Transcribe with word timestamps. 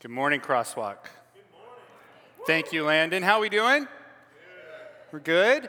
Good 0.00 0.12
morning, 0.12 0.38
Crosswalk. 0.38 0.98
Good 1.34 1.42
morning. 1.50 2.46
Thank 2.46 2.72
you, 2.72 2.84
Landon. 2.84 3.24
How 3.24 3.38
are 3.38 3.40
we 3.40 3.48
doing? 3.48 3.88
We're 5.10 5.18
good? 5.18 5.68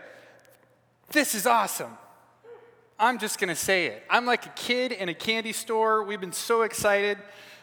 This 1.10 1.34
is 1.34 1.48
awesome. 1.48 1.98
I'm 3.00 3.18
just 3.18 3.40
going 3.40 3.48
to 3.48 3.56
say 3.56 3.88
it. 3.88 4.04
I'm 4.08 4.28
like 4.28 4.46
a 4.46 4.50
kid 4.50 4.92
in 4.92 5.10
a 5.10 5.16
candy 5.16 5.52
store. 5.52 6.04
We've 6.04 6.22
been 6.22 6.32
so 6.32 6.62
excited 6.62 7.18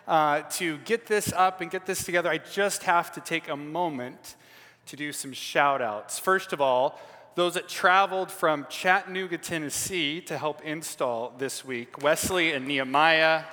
uh, 0.09 0.43
to 0.55 0.79
get 0.79 1.07
this 1.07 1.33
up 1.33 1.61
and 1.61 1.71
get 1.71 1.87
this 1.87 2.03
together. 2.03 2.29
I 2.29 2.39
just 2.39 2.83
have 2.83 3.13
to 3.13 3.21
take 3.21 3.49
a 3.49 3.57
moment 3.57 4.35
to 4.87 4.97
do 4.97 5.13
some 5.13 5.33
shout 5.33 5.81
outs. 5.81 6.19
First 6.19 6.53
of 6.53 6.61
all, 6.61 7.01
those 7.37 7.55
that 7.55 7.69
traveled 7.69 8.33
from 8.33 8.67
Chattanooga, 8.69 9.39
Tennessee 9.39 10.21
to 10.23 10.37
help 10.37 10.63
install 10.65 11.33
this 11.39 11.65
week 11.65 12.03
Wesley 12.03 12.51
and 12.51 12.67
Nehemiah, 12.67 13.45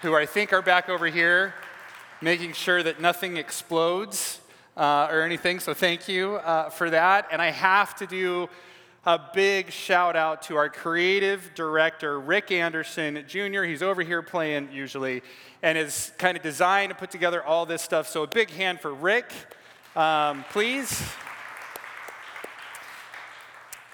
who 0.00 0.16
I 0.16 0.24
think 0.24 0.54
are 0.54 0.62
back 0.62 0.88
over 0.88 1.06
here 1.06 1.52
making 2.26 2.52
sure 2.52 2.82
that 2.82 3.00
nothing 3.00 3.36
explodes 3.36 4.40
uh, 4.76 5.06
or 5.12 5.22
anything. 5.22 5.60
So 5.60 5.72
thank 5.72 6.08
you 6.08 6.34
uh, 6.34 6.70
for 6.70 6.90
that. 6.90 7.28
And 7.30 7.40
I 7.40 7.52
have 7.52 7.94
to 7.98 8.06
do 8.08 8.48
a 9.04 9.16
big 9.32 9.70
shout 9.70 10.16
out 10.16 10.42
to 10.42 10.56
our 10.56 10.68
creative 10.68 11.52
director, 11.54 12.18
Rick 12.18 12.50
Anderson 12.50 13.24
Jr. 13.28 13.62
He's 13.62 13.80
over 13.80 14.02
here 14.02 14.22
playing 14.22 14.70
usually 14.72 15.22
and 15.62 15.78
has 15.78 16.10
kind 16.18 16.36
of 16.36 16.42
designed 16.42 16.90
and 16.90 16.98
put 16.98 17.12
together 17.12 17.44
all 17.44 17.64
this 17.64 17.80
stuff. 17.80 18.08
So 18.08 18.24
a 18.24 18.26
big 18.26 18.50
hand 18.50 18.80
for 18.80 18.92
Rick, 18.92 19.30
um, 19.94 20.44
please. 20.50 21.00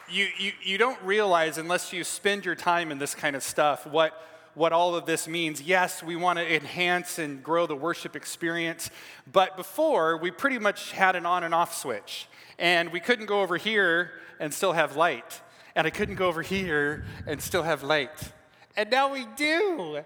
You, 0.09 0.27
you, 0.39 0.53
you 0.63 0.79
don't 0.79 1.01
realize, 1.03 1.59
unless 1.59 1.93
you 1.93 2.03
spend 2.03 2.47
your 2.47 2.55
time 2.55 2.91
in 2.91 2.99
this 2.99 3.15
kind 3.15 3.37
of 3.37 3.43
stuff, 3.43 3.87
what 3.87 4.32
what 4.55 4.73
all 4.73 4.95
of 4.95 5.07
this 5.07 5.27
means. 5.27 5.63
Yes, 5.63 6.03
we 6.03 6.17
want 6.17 6.39
to 6.39 6.55
enhance 6.55 7.19
and 7.19 7.43
grow 7.43 7.67
the 7.67 7.77
worship 7.77 8.15
experience, 8.15 8.91
but 9.31 9.57
before 9.57 10.17
we 10.17 10.31
pretty 10.31 10.59
much 10.59 10.93
had 10.93 11.17
an 11.17 11.27
on 11.27 11.45
and 11.45 11.55
off 11.55 11.75
switch. 11.75 12.29
And 12.59 12.93
we 12.93 13.01
couldn't 13.01 13.27
go 13.27 13.41
over 13.41 13.57
here 13.57 14.13
and 14.39 14.53
still 14.53 14.73
have 14.73 14.97
light. 14.97 15.41
And 15.75 15.87
I 15.87 15.91
couldn't 15.91 16.17
go 16.17 16.29
over 16.29 16.43
here 16.43 17.05
and 17.27 17.41
still 17.41 17.63
have 17.63 17.83
light. 17.83 18.33
And 18.77 18.91
now 18.91 19.13
we 19.13 19.27
do. 19.37 20.01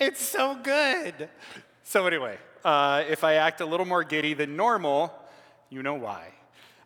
It's 0.00 0.22
so 0.22 0.56
good. 0.62 1.28
So, 1.82 2.06
anyway, 2.06 2.38
uh, 2.64 3.02
if 3.08 3.24
I 3.24 3.34
act 3.34 3.60
a 3.60 3.66
little 3.66 3.86
more 3.86 4.04
giddy 4.04 4.34
than 4.34 4.56
normal, 4.56 5.12
you 5.70 5.82
know 5.82 5.94
why. 5.94 6.28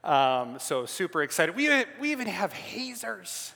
Um, 0.03 0.59
so, 0.59 0.87
super 0.87 1.23
excited. 1.23 1.55
We, 1.55 1.69
we 2.01 2.11
even 2.11 2.27
have 2.27 2.53
hazers. 2.53 3.53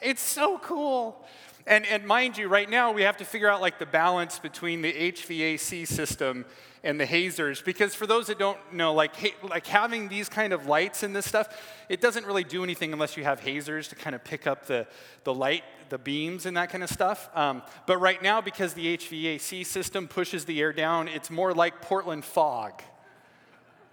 It's 0.00 0.22
so 0.22 0.58
cool. 0.58 1.24
And, 1.66 1.84
and 1.86 2.06
mind 2.06 2.38
you, 2.38 2.48
right 2.48 2.70
now 2.70 2.92
we 2.92 3.02
have 3.02 3.16
to 3.16 3.24
figure 3.24 3.48
out 3.48 3.60
like 3.60 3.78
the 3.78 3.86
balance 3.86 4.38
between 4.38 4.82
the 4.82 4.92
HVAC 4.92 5.86
system 5.88 6.44
and 6.84 7.00
the 7.00 7.06
hazers. 7.06 7.60
Because 7.60 7.94
for 7.94 8.06
those 8.06 8.28
that 8.28 8.38
don't 8.38 8.58
know 8.72 8.94
like 8.94 9.16
ha- 9.16 9.34
like 9.42 9.66
having 9.66 10.08
these 10.08 10.28
kind 10.28 10.52
of 10.52 10.66
lights 10.66 11.02
and 11.02 11.14
this 11.14 11.26
stuff 11.26 11.48
it 11.88 12.00
doesn't 12.00 12.24
really 12.24 12.44
do 12.44 12.62
anything 12.62 12.92
unless 12.92 13.16
you 13.16 13.24
have 13.24 13.40
hazers 13.40 13.88
to 13.88 13.96
kind 13.96 14.14
of 14.14 14.22
pick 14.22 14.46
up 14.46 14.66
the, 14.66 14.86
the 15.24 15.34
light 15.34 15.64
the 15.88 15.98
beams 15.98 16.46
and 16.46 16.56
that 16.56 16.70
kind 16.70 16.82
of 16.84 16.90
stuff. 16.90 17.28
Um, 17.34 17.62
but 17.86 17.98
right 17.98 18.22
now 18.22 18.40
because 18.40 18.74
the 18.74 18.96
hvac 18.96 19.66
system 19.66 20.06
pushes 20.06 20.44
the 20.44 20.60
air 20.60 20.72
down 20.72 21.08
it's 21.08 21.30
more 21.30 21.52
like 21.52 21.82
portland 21.82 22.24
fog 22.24 22.82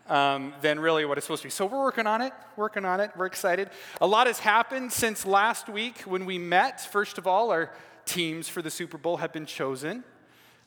um, 0.09 0.53
than 0.61 0.79
really 0.79 1.05
what 1.05 1.17
it's 1.17 1.25
supposed 1.25 1.43
to 1.43 1.47
be. 1.47 1.51
So 1.51 1.65
we're 1.65 1.81
working 1.81 2.07
on 2.07 2.21
it, 2.21 2.33
working 2.55 2.85
on 2.85 2.99
it. 2.99 3.11
We're 3.15 3.25
excited. 3.25 3.69
A 4.01 4.07
lot 4.07 4.27
has 4.27 4.39
happened 4.39 4.91
since 4.91 5.25
last 5.25 5.69
week 5.69 6.01
when 6.01 6.25
we 6.25 6.37
met. 6.37 6.81
First 6.81 7.17
of 7.17 7.27
all, 7.27 7.51
our 7.51 7.71
teams 8.05 8.49
for 8.49 8.61
the 8.61 8.71
Super 8.71 8.97
Bowl 8.97 9.17
have 9.17 9.31
been 9.31 9.45
chosen. 9.45 10.03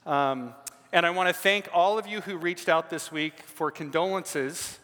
Um, 0.05 0.55
and 0.93 1.05
I 1.05 1.11
want 1.11 1.29
to 1.29 1.35
thank 1.35 1.69
all 1.73 1.99
of 1.99 2.07
you 2.07 2.21
who 2.21 2.37
reached 2.37 2.69
out 2.69 2.91
this 2.91 3.13
week 3.13 3.41
for 3.41 3.71
condolences 3.71 4.79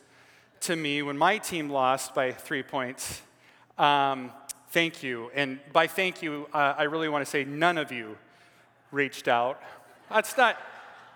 to 0.60 0.76
me 0.76 1.02
when 1.02 1.16
my 1.16 1.38
team 1.38 1.70
lost 1.70 2.14
by 2.14 2.32
three 2.32 2.62
points. 2.62 3.22
Um, 3.78 4.32
thank 4.70 5.02
you. 5.02 5.30
And 5.34 5.60
by 5.72 5.86
thank 5.86 6.22
you, 6.22 6.48
uh, 6.52 6.74
I 6.76 6.84
really 6.84 7.08
want 7.08 7.24
to 7.24 7.30
say 7.30 7.44
none 7.44 7.78
of 7.78 7.90
you 7.90 8.18
reached 8.90 9.28
out. 9.28 9.60
That's 10.10 10.36
not 10.36 10.58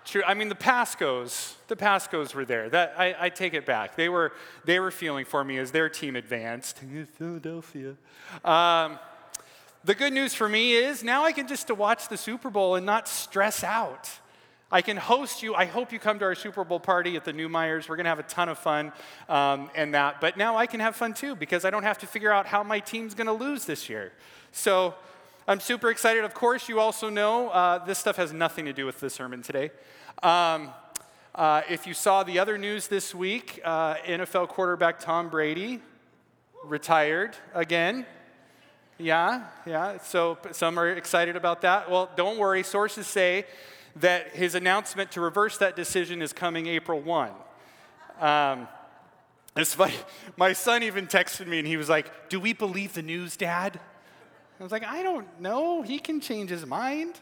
true. 0.07 0.23
I 0.25 0.33
mean, 0.33 0.49
the 0.49 0.55
Pascos, 0.55 1.53
the 1.67 1.75
Pascos 1.75 2.33
were 2.33 2.45
there. 2.45 2.69
That 2.69 2.95
I, 2.97 3.15
I, 3.19 3.29
take 3.29 3.53
it 3.53 3.65
back. 3.65 3.95
They 3.95 4.09
were 4.09 4.33
they 4.65 4.79
were 4.79 4.91
feeling 4.91 5.25
for 5.25 5.43
me 5.43 5.57
as 5.57 5.71
their 5.71 5.89
team 5.89 6.15
advanced. 6.15 6.79
Philadelphia. 7.17 7.95
Um, 8.43 8.97
the 9.83 9.95
good 9.95 10.13
news 10.13 10.33
for 10.33 10.49
me 10.49 10.73
is 10.73 11.03
now 11.03 11.23
I 11.23 11.31
can 11.31 11.47
just 11.47 11.67
to 11.67 11.75
watch 11.75 12.09
the 12.09 12.17
Super 12.17 12.49
Bowl 12.49 12.75
and 12.75 12.85
not 12.85 13.07
stress 13.07 13.63
out. 13.63 14.09
I 14.69 14.81
can 14.81 14.97
host 14.97 15.43
you. 15.43 15.55
I 15.55 15.65
hope 15.65 15.93
you 15.93 15.99
come 15.99 16.19
to 16.19 16.25
our 16.25 16.35
Super 16.35 16.65
Bowl 16.65 16.79
party 16.79 17.15
at 17.15 17.23
the 17.23 17.31
Newmeyers. 17.31 17.87
We're 17.87 17.95
going 17.95 18.03
to 18.03 18.09
have 18.09 18.19
a 18.19 18.23
ton 18.23 18.49
of 18.49 18.57
fun 18.57 18.91
um, 19.29 19.69
and 19.75 19.93
that. 19.93 20.19
But 20.19 20.35
now 20.35 20.57
I 20.57 20.65
can 20.65 20.81
have 20.81 20.95
fun 20.95 21.13
too 21.13 21.35
because 21.35 21.63
I 21.63 21.69
don't 21.69 21.83
have 21.83 21.99
to 21.99 22.07
figure 22.07 22.31
out 22.31 22.45
how 22.45 22.63
my 22.63 22.79
team's 22.79 23.13
going 23.13 23.27
to 23.27 23.33
lose 23.33 23.63
this 23.63 23.87
year. 23.87 24.11
So 24.51 24.95
I'm 25.49 25.61
super 25.61 25.89
excited. 25.89 26.25
Of 26.25 26.33
course, 26.33 26.67
you 26.67 26.81
also 26.81 27.09
know 27.09 27.47
uh, 27.47 27.85
this 27.85 27.97
stuff 27.97 28.17
has 28.17 28.33
nothing 28.33 28.65
to 28.65 28.73
do 28.73 28.85
with 28.85 28.99
the 28.99 29.09
sermon 29.09 29.41
today. 29.41 29.71
Um, 30.21 30.71
uh, 31.33 31.61
if 31.69 31.87
you 31.87 31.93
saw 31.93 32.23
the 32.23 32.37
other 32.37 32.57
news 32.57 32.89
this 32.89 33.15
week, 33.15 33.61
uh, 33.63 33.95
NFL 34.05 34.49
quarterback 34.49 34.99
Tom 34.99 35.29
Brady 35.29 35.79
retired 36.65 37.37
again. 37.53 38.05
Yeah, 38.97 39.45
yeah. 39.65 39.99
So 39.99 40.37
some 40.51 40.77
are 40.77 40.89
excited 40.89 41.37
about 41.37 41.61
that. 41.61 41.89
Well, 41.89 42.09
don't 42.17 42.37
worry. 42.37 42.61
Sources 42.61 43.07
say 43.07 43.45
that 43.95 44.35
his 44.35 44.53
announcement 44.53 45.11
to 45.11 45.21
reverse 45.21 45.57
that 45.59 45.77
decision 45.77 46.21
is 46.21 46.33
coming 46.33 46.67
April 46.67 46.99
1. 46.99 47.31
Um, 48.19 48.67
it's 49.55 49.73
funny. 49.73 49.95
My 50.35 50.51
son 50.51 50.83
even 50.83 51.07
texted 51.07 51.47
me 51.47 51.59
and 51.59 51.67
he 51.67 51.77
was 51.77 51.87
like, 51.87 52.27
Do 52.27 52.37
we 52.37 52.51
believe 52.51 52.95
the 52.95 53.01
news, 53.01 53.37
Dad? 53.37 53.79
I 54.59 54.63
was 54.63 54.71
like, 54.71 54.83
I 54.83 55.03
don't 55.03 55.27
know. 55.39 55.83
He 55.83 55.99
can 55.99 56.19
change 56.19 56.49
his 56.49 56.65
mind. 56.65 57.19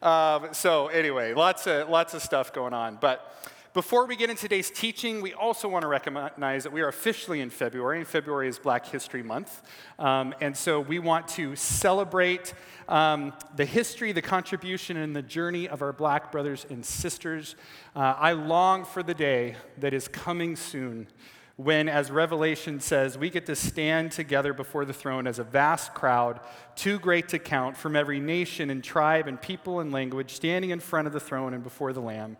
Um, 0.00 0.50
so 0.52 0.86
anyway, 0.86 1.34
lots 1.34 1.66
of 1.66 1.88
lots 1.88 2.14
of 2.14 2.22
stuff 2.22 2.52
going 2.52 2.72
on. 2.72 2.98
But 3.00 3.34
before 3.74 4.06
we 4.06 4.14
get 4.14 4.30
into 4.30 4.42
today's 4.42 4.70
teaching, 4.70 5.20
we 5.20 5.34
also 5.34 5.68
want 5.68 5.82
to 5.82 5.88
recognize 5.88 6.62
that 6.62 6.72
we 6.72 6.82
are 6.82 6.88
officially 6.88 7.40
in 7.40 7.50
February, 7.50 7.98
and 7.98 8.06
February 8.06 8.46
is 8.46 8.60
Black 8.60 8.86
History 8.86 9.24
Month. 9.24 9.62
Um, 9.98 10.32
and 10.40 10.56
so 10.56 10.80
we 10.80 11.00
want 11.00 11.26
to 11.28 11.56
celebrate 11.56 12.54
um, 12.88 13.32
the 13.56 13.64
history, 13.64 14.12
the 14.12 14.22
contribution, 14.22 14.96
and 14.96 15.14
the 15.14 15.22
journey 15.22 15.68
of 15.68 15.82
our 15.82 15.92
black 15.92 16.30
brothers 16.30 16.66
and 16.70 16.86
sisters. 16.86 17.56
Uh, 17.96 18.14
I 18.16 18.32
long 18.32 18.84
for 18.84 19.02
the 19.02 19.12
day 19.14 19.56
that 19.78 19.92
is 19.92 20.06
coming 20.06 20.54
soon 20.54 21.08
when, 21.56 21.88
as 21.88 22.10
Revelation 22.10 22.80
says, 22.80 23.16
we 23.16 23.30
get 23.30 23.46
to 23.46 23.56
stand 23.56 24.12
together 24.12 24.52
before 24.52 24.84
the 24.84 24.92
throne 24.92 25.26
as 25.26 25.38
a 25.38 25.44
vast 25.44 25.94
crowd, 25.94 26.40
too 26.74 26.98
great 26.98 27.28
to 27.30 27.38
count, 27.38 27.78
from 27.78 27.96
every 27.96 28.20
nation 28.20 28.68
and 28.68 28.84
tribe 28.84 29.26
and 29.26 29.40
people 29.40 29.80
and 29.80 29.90
language, 29.90 30.34
standing 30.34 30.70
in 30.70 30.80
front 30.80 31.06
of 31.06 31.14
the 31.14 31.20
throne 31.20 31.54
and 31.54 31.62
before 31.62 31.94
the 31.94 32.00
Lamb. 32.00 32.36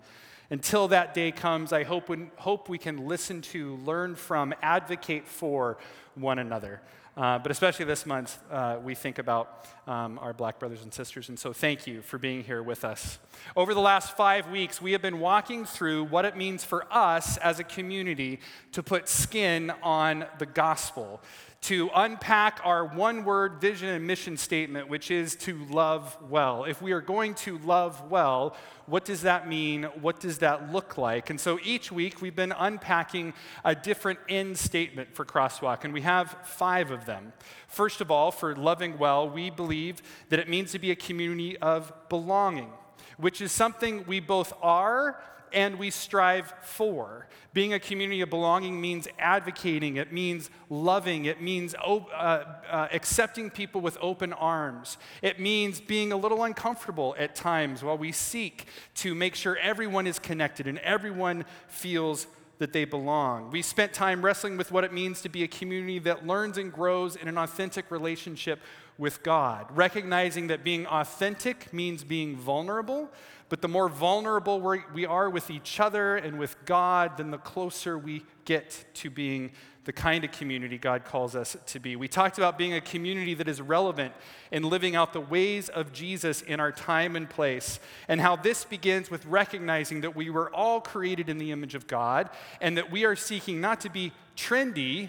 Until 0.50 0.88
that 0.88 1.14
day 1.14 1.32
comes, 1.32 1.72
I 1.72 1.82
hope, 1.82 2.10
hope 2.36 2.68
we 2.68 2.78
can 2.78 3.08
listen 3.08 3.40
to, 3.42 3.76
learn 3.76 4.16
from, 4.16 4.54
advocate 4.60 5.26
for 5.26 5.78
one 6.14 6.38
another. 6.38 6.82
Uh, 7.16 7.38
but 7.38 7.50
especially 7.50 7.86
this 7.86 8.04
month, 8.04 8.38
uh, 8.50 8.76
we 8.82 8.94
think 8.94 9.18
about 9.18 9.66
um, 9.86 10.18
our 10.18 10.34
black 10.34 10.58
brothers 10.58 10.82
and 10.82 10.92
sisters. 10.92 11.30
And 11.30 11.38
so 11.38 11.50
thank 11.50 11.86
you 11.86 12.02
for 12.02 12.18
being 12.18 12.44
here 12.44 12.62
with 12.62 12.84
us. 12.84 13.18
Over 13.56 13.72
the 13.72 13.80
last 13.80 14.14
five 14.18 14.50
weeks, 14.50 14.82
we 14.82 14.92
have 14.92 15.00
been 15.00 15.18
walking 15.18 15.64
through 15.64 16.04
what 16.04 16.26
it 16.26 16.36
means 16.36 16.62
for 16.62 16.86
us 16.90 17.38
as 17.38 17.58
a 17.58 17.64
community 17.64 18.40
to 18.72 18.82
put 18.82 19.08
skin 19.08 19.72
on 19.82 20.26
the 20.38 20.44
gospel, 20.44 21.22
to 21.62 21.90
unpack 21.94 22.60
our 22.64 22.84
one 22.84 23.24
word 23.24 23.60
vision 23.60 23.88
and 23.88 24.06
mission 24.06 24.36
statement, 24.36 24.88
which 24.88 25.10
is 25.10 25.34
to 25.36 25.64
love 25.66 26.16
well. 26.28 26.64
If 26.64 26.80
we 26.80 26.92
are 26.92 27.00
going 27.00 27.34
to 27.34 27.58
love 27.58 28.10
well, 28.10 28.56
what 28.86 29.04
does 29.04 29.22
that 29.22 29.48
mean? 29.48 29.84
What 30.00 30.20
does 30.20 30.38
that 30.38 30.72
look 30.72 30.96
like? 30.96 31.28
And 31.30 31.40
so 31.40 31.58
each 31.64 31.90
week 31.90 32.22
we've 32.22 32.36
been 32.36 32.54
unpacking 32.56 33.34
a 33.64 33.74
different 33.74 34.20
end 34.28 34.56
statement 34.56 35.14
for 35.14 35.24
Crosswalk, 35.24 35.84
and 35.84 35.92
we 35.92 36.02
have 36.02 36.36
five 36.44 36.90
of 36.90 37.04
them. 37.04 37.32
First 37.66 38.00
of 38.00 38.10
all, 38.10 38.30
for 38.30 38.54
loving 38.54 38.96
well, 38.98 39.28
we 39.28 39.50
believe 39.50 40.02
that 40.28 40.38
it 40.38 40.48
means 40.48 40.72
to 40.72 40.78
be 40.78 40.92
a 40.92 40.96
community 40.96 41.58
of 41.58 41.92
belonging, 42.08 42.70
which 43.16 43.40
is 43.40 43.50
something 43.50 44.04
we 44.06 44.20
both 44.20 44.52
are 44.62 45.20
and 45.56 45.78
we 45.78 45.90
strive 45.90 46.52
for. 46.60 47.26
Being 47.54 47.72
a 47.72 47.80
community 47.80 48.20
of 48.20 48.28
belonging 48.28 48.78
means 48.78 49.08
advocating, 49.18 49.96
it 49.96 50.12
means 50.12 50.50
loving, 50.68 51.24
it 51.24 51.40
means 51.40 51.74
uh, 51.74 52.04
uh, 52.14 52.88
accepting 52.92 53.48
people 53.48 53.80
with 53.80 53.96
open 54.02 54.34
arms. 54.34 54.98
It 55.22 55.40
means 55.40 55.80
being 55.80 56.12
a 56.12 56.16
little 56.16 56.44
uncomfortable 56.44 57.16
at 57.18 57.34
times 57.34 57.82
while 57.82 57.96
we 57.96 58.12
seek 58.12 58.66
to 58.96 59.14
make 59.14 59.34
sure 59.34 59.56
everyone 59.56 60.06
is 60.06 60.18
connected 60.18 60.66
and 60.66 60.78
everyone 60.80 61.46
feels 61.68 62.26
that 62.58 62.72
they 62.72 62.84
belong. 62.84 63.50
We 63.50 63.62
spent 63.62 63.92
time 63.92 64.24
wrestling 64.24 64.56
with 64.56 64.72
what 64.72 64.84
it 64.84 64.92
means 64.92 65.20
to 65.22 65.28
be 65.28 65.42
a 65.42 65.48
community 65.48 65.98
that 66.00 66.26
learns 66.26 66.58
and 66.58 66.72
grows 66.72 67.16
in 67.16 67.28
an 67.28 67.36
authentic 67.38 67.90
relationship 67.90 68.60
with 68.98 69.22
God, 69.22 69.66
recognizing 69.76 70.46
that 70.46 70.64
being 70.64 70.86
authentic 70.86 71.72
means 71.72 72.02
being 72.02 72.34
vulnerable, 72.36 73.10
but 73.48 73.60
the 73.60 73.68
more 73.68 73.88
vulnerable 73.88 74.60
we 74.94 75.04
are 75.04 75.28
with 75.28 75.50
each 75.50 75.78
other 75.78 76.16
and 76.16 76.38
with 76.38 76.56
God, 76.64 77.18
then 77.18 77.30
the 77.30 77.38
closer 77.38 77.98
we 77.98 78.24
get 78.44 78.86
to 78.94 79.10
being 79.10 79.52
the 79.86 79.92
kind 79.92 80.24
of 80.24 80.32
community 80.32 80.78
God 80.78 81.04
calls 81.04 81.36
us 81.36 81.56
to 81.66 81.78
be. 81.78 81.94
We 81.94 82.08
talked 82.08 82.38
about 82.38 82.58
being 82.58 82.74
a 82.74 82.80
community 82.80 83.34
that 83.34 83.46
is 83.46 83.60
relevant 83.60 84.12
and 84.50 84.64
living 84.64 84.96
out 84.96 85.12
the 85.12 85.20
ways 85.20 85.68
of 85.68 85.92
Jesus 85.92 86.42
in 86.42 86.58
our 86.58 86.72
time 86.72 87.14
and 87.14 87.30
place, 87.30 87.78
and 88.08 88.20
how 88.20 88.34
this 88.34 88.64
begins 88.64 89.10
with 89.12 89.24
recognizing 89.26 90.00
that 90.00 90.16
we 90.16 90.28
were 90.28 90.52
all 90.52 90.80
created 90.80 91.28
in 91.28 91.38
the 91.38 91.52
image 91.52 91.76
of 91.76 91.86
God 91.86 92.28
and 92.60 92.76
that 92.76 92.90
we 92.90 93.04
are 93.04 93.14
seeking 93.14 93.60
not 93.60 93.80
to 93.82 93.88
be 93.88 94.12
trendy, 94.36 95.08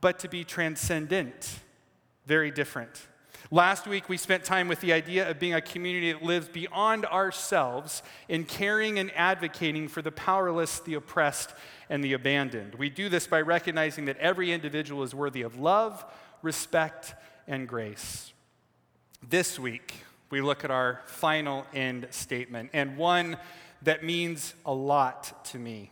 but 0.00 0.18
to 0.20 0.28
be 0.28 0.42
transcendent. 0.42 1.60
Very 2.26 2.50
different. 2.50 3.06
Last 3.50 3.86
week, 3.86 4.10
we 4.10 4.18
spent 4.18 4.44
time 4.44 4.68
with 4.68 4.82
the 4.82 4.92
idea 4.92 5.30
of 5.30 5.38
being 5.38 5.54
a 5.54 5.62
community 5.62 6.12
that 6.12 6.22
lives 6.22 6.48
beyond 6.48 7.06
ourselves 7.06 8.02
in 8.28 8.44
caring 8.44 8.98
and 8.98 9.10
advocating 9.16 9.88
for 9.88 10.02
the 10.02 10.12
powerless, 10.12 10.80
the 10.80 10.92
oppressed, 10.92 11.54
and 11.88 12.04
the 12.04 12.12
abandoned. 12.12 12.74
We 12.74 12.90
do 12.90 13.08
this 13.08 13.26
by 13.26 13.40
recognizing 13.40 14.04
that 14.04 14.18
every 14.18 14.52
individual 14.52 15.02
is 15.02 15.14
worthy 15.14 15.40
of 15.40 15.58
love, 15.58 16.04
respect, 16.42 17.14
and 17.46 17.66
grace. 17.66 18.34
This 19.26 19.58
week, 19.58 19.94
we 20.28 20.42
look 20.42 20.62
at 20.62 20.70
our 20.70 21.00
final 21.06 21.64
end 21.72 22.08
statement, 22.10 22.68
and 22.74 22.98
one 22.98 23.38
that 23.80 24.04
means 24.04 24.52
a 24.66 24.74
lot 24.74 25.42
to 25.46 25.58
me 25.58 25.90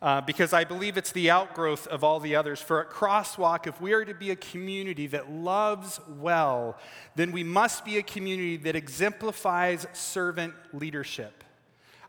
uh, 0.00 0.20
because 0.20 0.52
I 0.52 0.64
believe 0.64 0.96
it's 0.96 1.12
the 1.12 1.30
outgrowth 1.30 1.86
of 1.88 2.04
all 2.04 2.20
the 2.20 2.36
others. 2.36 2.60
For 2.60 2.80
at 2.80 2.90
Crosswalk, 2.90 3.66
if 3.66 3.80
we 3.80 3.92
are 3.92 4.04
to 4.04 4.14
be 4.14 4.30
a 4.30 4.36
community 4.36 5.06
that 5.08 5.30
loves 5.30 6.00
well, 6.08 6.78
then 7.16 7.32
we 7.32 7.42
must 7.42 7.84
be 7.84 7.98
a 7.98 8.02
community 8.02 8.56
that 8.58 8.76
exemplifies 8.76 9.86
servant 9.92 10.54
leadership. 10.72 11.42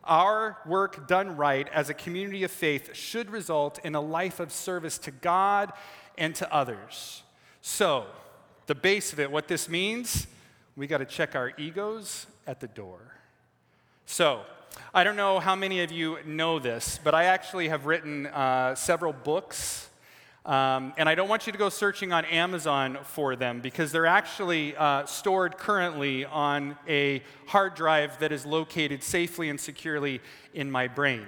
Our 0.04 0.58
work 0.66 1.08
done 1.08 1.36
right 1.36 1.68
as 1.68 1.90
a 1.90 1.94
community 1.94 2.44
of 2.44 2.50
faith 2.50 2.94
should 2.94 3.30
result 3.30 3.78
in 3.84 3.94
a 3.94 4.00
life 4.00 4.40
of 4.40 4.52
service 4.52 4.96
to 4.98 5.10
God 5.10 5.72
and 6.16 6.34
to 6.36 6.52
others. 6.54 7.22
So, 7.60 8.06
the 8.66 8.74
base 8.74 9.12
of 9.12 9.20
it, 9.20 9.30
what 9.30 9.48
this 9.48 9.68
means, 9.68 10.26
we 10.76 10.86
got 10.86 10.98
to 10.98 11.04
check 11.04 11.34
our 11.34 11.52
egos 11.58 12.26
at 12.46 12.60
the 12.60 12.68
door. 12.68 13.00
So, 14.06 14.42
I 14.92 15.04
don't 15.04 15.16
know 15.16 15.38
how 15.40 15.54
many 15.54 15.82
of 15.82 15.92
you 15.92 16.18
know 16.24 16.58
this, 16.58 16.98
but 17.02 17.14
I 17.14 17.24
actually 17.24 17.68
have 17.68 17.86
written 17.86 18.26
uh, 18.26 18.74
several 18.74 19.12
books. 19.12 19.88
Um, 20.44 20.94
and 20.96 21.08
I 21.08 21.14
don't 21.14 21.28
want 21.28 21.46
you 21.46 21.52
to 21.52 21.58
go 21.58 21.68
searching 21.68 22.12
on 22.12 22.24
Amazon 22.24 22.98
for 23.04 23.36
them 23.36 23.60
because 23.60 23.92
they're 23.92 24.06
actually 24.06 24.74
uh, 24.74 25.04
stored 25.04 25.58
currently 25.58 26.24
on 26.24 26.76
a 26.88 27.22
hard 27.46 27.74
drive 27.74 28.18
that 28.20 28.32
is 28.32 28.46
located 28.46 29.02
safely 29.02 29.50
and 29.50 29.60
securely 29.60 30.20
in 30.54 30.70
my 30.70 30.88
brain. 30.88 31.26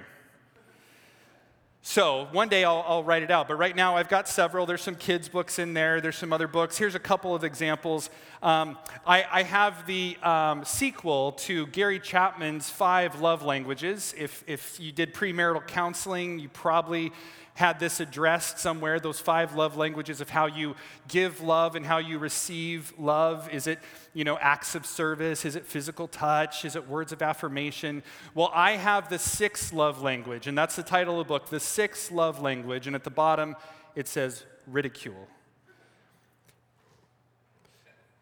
So 1.85 2.29
one 2.31 2.47
day 2.47 2.63
I'll, 2.63 2.81
I'll, 2.87 3.03
write 3.03 3.23
it 3.23 3.29
out, 3.29 3.49
but 3.49 3.55
right 3.55 3.75
now 3.75 3.97
I've 3.97 4.07
got 4.07 4.29
several. 4.29 4.65
There's 4.65 4.81
some 4.81 4.95
kids' 4.95 5.27
books 5.27 5.59
in 5.59 5.73
there, 5.73 5.99
there's 5.99 6.15
some 6.15 6.31
other 6.31 6.47
books. 6.47 6.77
Here's 6.77 6.95
a 6.95 6.99
couple 6.99 7.35
of 7.35 7.43
examples. 7.43 8.09
Um, 8.41 8.77
I, 9.05 9.25
I, 9.29 9.43
have 9.43 9.85
the 9.85 10.15
um, 10.23 10.63
sequel 10.63 11.33
to 11.33 11.67
Gary 11.67 11.99
Chapman's 11.99 12.69
Five 12.69 13.19
Love 13.19 13.43
Languages. 13.43 14.15
If, 14.17 14.45
if 14.47 14.79
you 14.79 14.93
did 14.93 15.13
premarital 15.13 15.67
counseling, 15.67 16.39
you 16.39 16.47
probably 16.47 17.11
had 17.55 17.79
this 17.79 17.99
addressed 17.99 18.57
somewhere 18.59 18.99
those 18.99 19.19
five 19.19 19.55
love 19.55 19.77
languages 19.77 20.21
of 20.21 20.29
how 20.29 20.47
you 20.47 20.75
give 21.07 21.41
love 21.41 21.75
and 21.75 21.85
how 21.85 21.99
you 21.99 22.17
receive 22.17 22.93
love. 22.97 23.47
Is 23.53 23.67
it 23.67 23.79
you 24.13 24.23
know 24.23 24.37
acts 24.39 24.75
of 24.75 24.85
service? 24.85 25.45
Is 25.45 25.55
it 25.55 25.65
physical 25.65 26.07
touch? 26.07 26.65
Is 26.65 26.75
it 26.75 26.87
words 26.87 27.11
of 27.11 27.21
affirmation? 27.21 28.03
Well 28.33 28.51
i 28.53 28.71
have 28.71 29.09
the 29.09 29.19
sixth 29.19 29.71
love 29.73 30.01
language 30.01 30.47
and 30.47 30.57
that's 30.57 30.75
the 30.75 30.83
title 30.83 31.19
of 31.19 31.27
the 31.27 31.33
book 31.33 31.49
the 31.49 31.59
sixth 31.59 32.11
love 32.11 32.41
language 32.41 32.87
and 32.87 32.95
at 32.95 33.03
the 33.03 33.11
bottom 33.11 33.55
it 33.95 34.07
says 34.07 34.43
ridicule. 34.67 35.27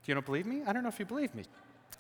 Do 0.04 0.10
you 0.12 0.13
don't 0.16 0.25
believe 0.25 0.45
me? 0.45 0.63
I 0.66 0.74
don't 0.74 0.83
know 0.83 0.89
if 0.89 1.00
you 1.00 1.06
believe 1.06 1.33
me. 1.36 1.44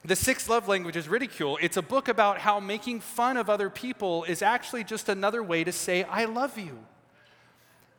The 0.03 0.15
sixth 0.15 0.49
love 0.49 0.67
language 0.67 0.95
is 0.95 1.07
ridicule. 1.07 1.59
It's 1.61 1.77
a 1.77 1.81
book 1.83 2.07
about 2.07 2.39
how 2.39 2.59
making 2.59 3.01
fun 3.01 3.37
of 3.37 3.49
other 3.49 3.69
people 3.69 4.23
is 4.23 4.41
actually 4.41 4.83
just 4.83 5.09
another 5.09 5.43
way 5.43 5.63
to 5.63 5.71
say, 5.71 6.03
I 6.03 6.25
love 6.25 6.57
you. 6.57 6.79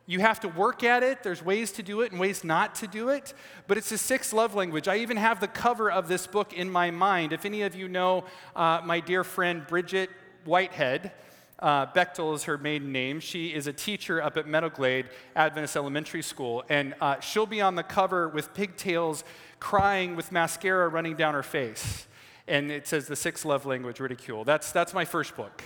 You 0.05 0.19
have 0.19 0.41
to 0.41 0.49
work 0.49 0.83
at 0.83 1.01
it. 1.01 1.23
There's 1.23 1.43
ways 1.43 1.71
to 1.73 1.83
do 1.83 2.01
it 2.01 2.11
and 2.11 2.19
ways 2.19 2.43
not 2.43 2.75
to 2.75 2.87
do 2.87 3.09
it. 3.09 3.33
But 3.67 3.77
it's 3.77 3.91
a 3.91 3.97
sixth 3.97 4.33
love 4.33 4.53
language. 4.53 4.87
I 4.87 4.97
even 4.97 5.17
have 5.17 5.39
the 5.39 5.47
cover 5.47 5.89
of 5.89 6.07
this 6.09 6.27
book 6.27 6.51
in 6.53 6.69
my 6.69 6.91
mind. 6.91 7.31
If 7.31 7.45
any 7.45 7.61
of 7.61 7.73
you 7.75 7.87
know 7.87 8.25
uh, 8.55 8.81
my 8.83 8.99
dear 8.99 9.23
friend 9.23 9.65
Bridget 9.65 10.09
Whitehead, 10.43 11.13
uh, 11.59 11.85
Bechtel 11.85 12.35
is 12.35 12.43
her 12.43 12.57
maiden 12.57 12.91
name. 12.91 13.21
She 13.21 13.53
is 13.53 13.67
a 13.67 13.73
teacher 13.73 14.21
up 14.21 14.35
at 14.35 14.45
Meadowglade 14.45 15.05
Adventist 15.37 15.77
Elementary 15.77 16.21
School. 16.21 16.65
And 16.67 16.95
uh, 16.99 17.21
she'll 17.21 17.45
be 17.45 17.61
on 17.61 17.75
the 17.75 17.83
cover 17.83 18.27
with 18.27 18.53
pigtails, 18.53 19.23
crying 19.61 20.17
with 20.17 20.33
mascara 20.33 20.89
running 20.89 21.15
down 21.15 21.33
her 21.33 21.43
face. 21.43 22.07
And 22.45 22.69
it 22.69 22.87
says 22.87 23.07
the 23.07 23.15
sixth 23.15 23.45
love 23.45 23.65
language, 23.65 24.01
ridicule. 24.01 24.43
That's, 24.43 24.73
that's 24.73 24.93
my 24.93 25.05
first 25.05 25.37
book 25.37 25.63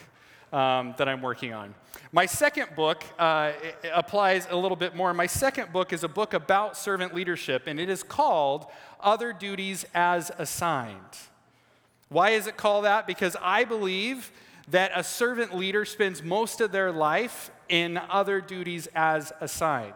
um, 0.54 0.94
that 0.98 1.08
I'm 1.08 1.22
working 1.22 1.54
on. 1.54 1.74
My 2.12 2.26
second 2.26 2.76
book 2.76 3.04
uh, 3.20 3.52
applies 3.94 4.48
a 4.50 4.56
little 4.56 4.78
bit 4.78 4.96
more. 4.96 5.14
My 5.14 5.28
second 5.28 5.74
book 5.74 5.92
is 5.92 6.04
a 6.04 6.08
book 6.08 6.34
about 6.34 6.78
servant 6.78 7.14
leadership, 7.14 7.64
and 7.68 7.80
it 7.80 7.90
is 7.90 8.04
called 8.04 8.68
Other 9.00 9.34
Duties 9.34 9.86
as 9.94 10.32
Assigned. 10.38 11.18
Why 12.10 12.32
is 12.32 12.48
it 12.48 12.56
called 12.56 12.86
that? 12.86 13.06
Because 13.06 13.36
I 13.42 13.66
believe 13.66 14.32
that 14.70 14.92
a 14.96 15.04
servant 15.04 15.56
leader 15.56 15.86
spends 15.86 16.24
most 16.24 16.62
of 16.62 16.72
their 16.72 16.92
life 16.92 17.52
in 17.70 17.98
other 17.98 18.42
duties 18.42 18.88
as 18.96 19.34
assigned. 19.42 19.94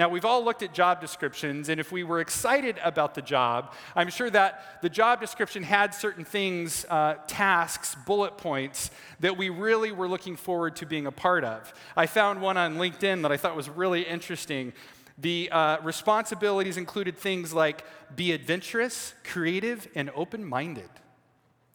Now, 0.00 0.08
we've 0.08 0.24
all 0.24 0.42
looked 0.42 0.62
at 0.62 0.72
job 0.72 0.98
descriptions, 1.02 1.68
and 1.68 1.78
if 1.78 1.92
we 1.92 2.04
were 2.04 2.20
excited 2.20 2.80
about 2.82 3.14
the 3.14 3.20
job, 3.20 3.74
I'm 3.94 4.08
sure 4.08 4.30
that 4.30 4.80
the 4.80 4.88
job 4.88 5.20
description 5.20 5.62
had 5.62 5.94
certain 5.94 6.24
things, 6.24 6.86
uh, 6.88 7.16
tasks, 7.26 7.94
bullet 8.06 8.38
points 8.38 8.90
that 9.20 9.36
we 9.36 9.50
really 9.50 9.92
were 9.92 10.08
looking 10.08 10.36
forward 10.36 10.76
to 10.76 10.86
being 10.86 11.06
a 11.06 11.12
part 11.12 11.44
of. 11.44 11.74
I 11.98 12.06
found 12.06 12.40
one 12.40 12.56
on 12.56 12.76
LinkedIn 12.78 13.20
that 13.20 13.30
I 13.30 13.36
thought 13.36 13.54
was 13.54 13.68
really 13.68 14.00
interesting. 14.00 14.72
The 15.18 15.50
uh, 15.52 15.82
responsibilities 15.82 16.78
included 16.78 17.18
things 17.18 17.52
like 17.52 17.84
be 18.16 18.32
adventurous, 18.32 19.12
creative, 19.22 19.86
and 19.94 20.10
open 20.14 20.46
minded. 20.46 20.88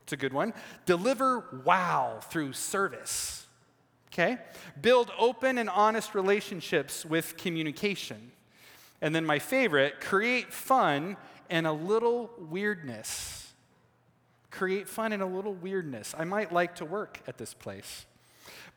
It's 0.01 0.13
a 0.13 0.18
good 0.18 0.33
one. 0.33 0.56
Deliver 0.88 1.62
wow 1.63 2.22
through 2.24 2.54
service 2.54 3.45
okay? 4.15 4.38
Build 4.81 5.12
open 5.19 5.57
and 5.57 5.69
honest 5.69 6.15
relationships 6.15 7.05
with 7.05 7.36
communication. 7.36 8.31
And 9.01 9.13
then 9.13 9.25
my 9.25 9.39
favorite, 9.39 10.00
create 10.00 10.53
fun 10.53 11.17
and 11.50 11.67
a 11.67 11.74
little 11.74 12.31
weirdness. 12.38 13.53
Create 14.51 14.88
fun 14.88 15.12
and 15.12 15.22
a 15.22 15.25
little 15.25 15.53
weirdness. 15.53 16.15
I 16.17 16.24
might 16.24 16.53
like 16.53 16.75
to 16.75 16.86
work 16.86 17.19
at 17.27 17.38
this 17.38 17.53
place. 17.53 18.05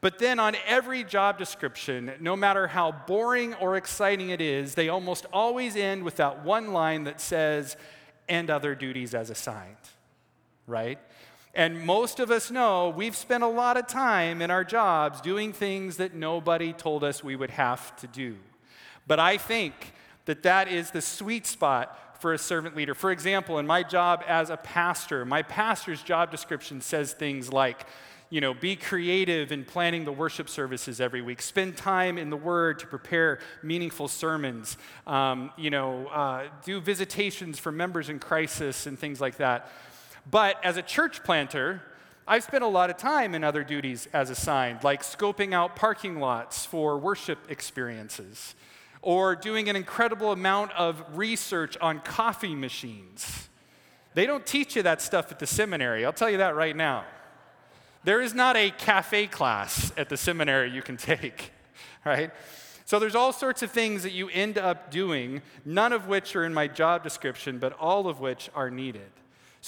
But 0.00 0.18
then 0.18 0.40
on 0.40 0.56
every 0.66 1.04
job 1.04 1.38
description, 1.38 2.12
no 2.20 2.36
matter 2.36 2.66
how 2.66 2.92
boring 2.92 3.54
or 3.54 3.76
exciting 3.76 4.30
it 4.30 4.40
is, 4.40 4.74
they 4.74 4.88
almost 4.88 5.26
always 5.32 5.76
end 5.76 6.02
with 6.02 6.16
that 6.16 6.44
one 6.44 6.72
line 6.72 7.04
that 7.04 7.20
says, 7.20 7.76
and 8.28 8.50
other 8.50 8.74
duties 8.74 9.14
as 9.14 9.30
assigned, 9.30 9.76
right? 10.66 10.98
And 11.54 11.84
most 11.84 12.20
of 12.20 12.30
us 12.30 12.50
know 12.50 12.90
we've 12.90 13.16
spent 13.16 13.42
a 13.42 13.48
lot 13.48 13.76
of 13.76 13.86
time 13.86 14.42
in 14.42 14.50
our 14.50 14.64
jobs 14.64 15.20
doing 15.20 15.52
things 15.52 15.96
that 15.96 16.14
nobody 16.14 16.72
told 16.72 17.02
us 17.02 17.24
we 17.24 17.36
would 17.36 17.50
have 17.50 17.96
to 17.96 18.06
do. 18.06 18.36
But 19.06 19.18
I 19.18 19.38
think 19.38 19.92
that 20.26 20.42
that 20.42 20.68
is 20.68 20.90
the 20.90 21.00
sweet 21.00 21.46
spot 21.46 22.20
for 22.20 22.32
a 22.32 22.38
servant 22.38 22.76
leader. 22.76 22.94
For 22.94 23.10
example, 23.10 23.58
in 23.58 23.66
my 23.66 23.82
job 23.82 24.22
as 24.26 24.50
a 24.50 24.56
pastor, 24.56 25.24
my 25.24 25.42
pastor's 25.42 26.02
job 26.02 26.30
description 26.30 26.80
says 26.80 27.12
things 27.12 27.52
like, 27.52 27.86
you 28.30 28.42
know, 28.42 28.52
be 28.52 28.76
creative 28.76 29.52
in 29.52 29.64
planning 29.64 30.04
the 30.04 30.12
worship 30.12 30.50
services 30.50 31.00
every 31.00 31.22
week. 31.22 31.40
Spend 31.40 31.76
time 31.76 32.18
in 32.18 32.28
the 32.28 32.36
Word 32.36 32.78
to 32.80 32.86
prepare 32.86 33.38
meaningful 33.62 34.06
sermons. 34.06 34.76
Um, 35.06 35.50
you 35.56 35.70
know, 35.70 36.08
uh, 36.08 36.48
do 36.64 36.80
visitations 36.80 37.58
for 37.58 37.72
members 37.72 38.10
in 38.10 38.18
crisis 38.18 38.86
and 38.86 38.98
things 38.98 39.20
like 39.20 39.38
that. 39.38 39.70
But 40.30 40.62
as 40.64 40.76
a 40.76 40.82
church 40.82 41.22
planter, 41.24 41.82
I've 42.26 42.44
spent 42.44 42.64
a 42.64 42.68
lot 42.68 42.90
of 42.90 42.96
time 42.96 43.34
in 43.34 43.44
other 43.44 43.64
duties 43.64 44.08
as 44.12 44.30
assigned, 44.30 44.84
like 44.84 45.02
scoping 45.02 45.54
out 45.54 45.76
parking 45.76 46.20
lots 46.20 46.66
for 46.66 46.98
worship 46.98 47.38
experiences, 47.50 48.54
or 49.00 49.34
doing 49.34 49.68
an 49.68 49.76
incredible 49.76 50.32
amount 50.32 50.72
of 50.72 51.02
research 51.16 51.76
on 51.78 52.00
coffee 52.00 52.54
machines. 52.54 53.48
They 54.14 54.26
don't 54.26 54.44
teach 54.44 54.76
you 54.76 54.82
that 54.82 55.00
stuff 55.00 55.32
at 55.32 55.38
the 55.38 55.46
seminary, 55.46 56.04
I'll 56.04 56.12
tell 56.12 56.30
you 56.30 56.38
that 56.38 56.54
right 56.54 56.76
now. 56.76 57.04
There 58.04 58.20
is 58.20 58.34
not 58.34 58.56
a 58.56 58.70
cafe 58.70 59.26
class 59.26 59.92
at 59.96 60.08
the 60.08 60.16
seminary 60.16 60.70
you 60.70 60.82
can 60.82 60.96
take. 60.96 61.52
right? 62.04 62.30
So 62.84 62.98
there's 62.98 63.14
all 63.14 63.32
sorts 63.32 63.62
of 63.62 63.70
things 63.70 64.02
that 64.02 64.12
you 64.12 64.28
end 64.30 64.56
up 64.56 64.90
doing, 64.90 65.42
none 65.64 65.92
of 65.92 66.08
which 66.08 66.34
are 66.36 66.44
in 66.44 66.54
my 66.54 66.68
job 66.68 67.02
description, 67.02 67.58
but 67.58 67.74
all 67.74 68.08
of 68.08 68.20
which 68.20 68.48
are 68.54 68.70
needed. 68.70 69.10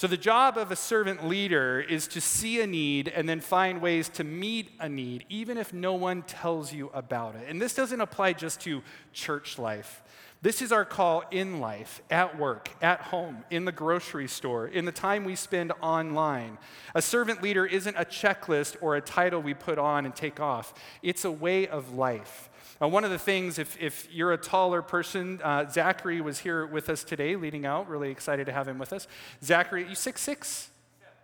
So 0.01 0.07
the 0.07 0.17
job 0.17 0.57
of 0.57 0.71
a 0.71 0.75
servant 0.75 1.27
leader 1.27 1.79
is 1.79 2.07
to 2.07 2.21
see 2.21 2.59
a 2.59 2.65
need 2.65 3.07
and 3.07 3.29
then 3.29 3.39
find 3.39 3.79
ways 3.79 4.09
to 4.09 4.23
meet 4.23 4.71
a 4.79 4.89
need, 4.89 5.25
even 5.29 5.59
if 5.59 5.73
no 5.73 5.93
one 5.93 6.23
tells 6.23 6.73
you 6.73 6.89
about 6.91 7.35
it. 7.35 7.43
And 7.47 7.61
this 7.61 7.75
doesn't 7.75 8.01
apply 8.01 8.33
just 8.33 8.61
to 8.61 8.81
church 9.13 9.59
life. 9.59 10.01
This 10.41 10.63
is 10.63 10.71
our 10.71 10.85
call 10.85 11.23
in 11.29 11.59
life, 11.59 12.01
at 12.09 12.39
work, 12.39 12.71
at 12.81 13.01
home, 13.01 13.43
in 13.51 13.65
the 13.65 13.71
grocery 13.71 14.27
store, 14.27 14.65
in 14.65 14.85
the 14.85 14.91
time 14.91 15.23
we 15.23 15.35
spend 15.35 15.71
online. 15.83 16.57
A 16.95 17.01
servant 17.03 17.43
leader 17.43 17.63
isn't 17.63 17.95
a 17.95 18.03
checklist 18.03 18.77
or 18.81 18.95
a 18.95 19.01
title 19.01 19.39
we 19.39 19.53
put 19.53 19.77
on 19.77 20.05
and 20.05 20.15
take 20.15 20.39
off, 20.39 20.73
it's 21.03 21.25
a 21.25 21.31
way 21.31 21.67
of 21.67 21.93
life. 21.93 22.49
Uh, 22.81 22.87
one 22.87 23.03
of 23.03 23.11
the 23.11 23.19
things, 23.19 23.59
if, 23.59 23.79
if 23.79 24.07
you're 24.11 24.33
a 24.33 24.37
taller 24.37 24.81
person, 24.81 25.39
uh, 25.43 25.69
Zachary 25.69 26.19
was 26.19 26.39
here 26.39 26.65
with 26.65 26.89
us 26.89 27.03
today, 27.03 27.35
leading 27.35 27.65
out. 27.65 27.87
Really 27.87 28.09
excited 28.09 28.45
to 28.47 28.51
have 28.51 28.67
him 28.67 28.79
with 28.79 28.91
us. 28.91 29.07
Zachary, 29.43 29.87
you 29.87 29.93
six 29.93 30.21
six, 30.21 30.71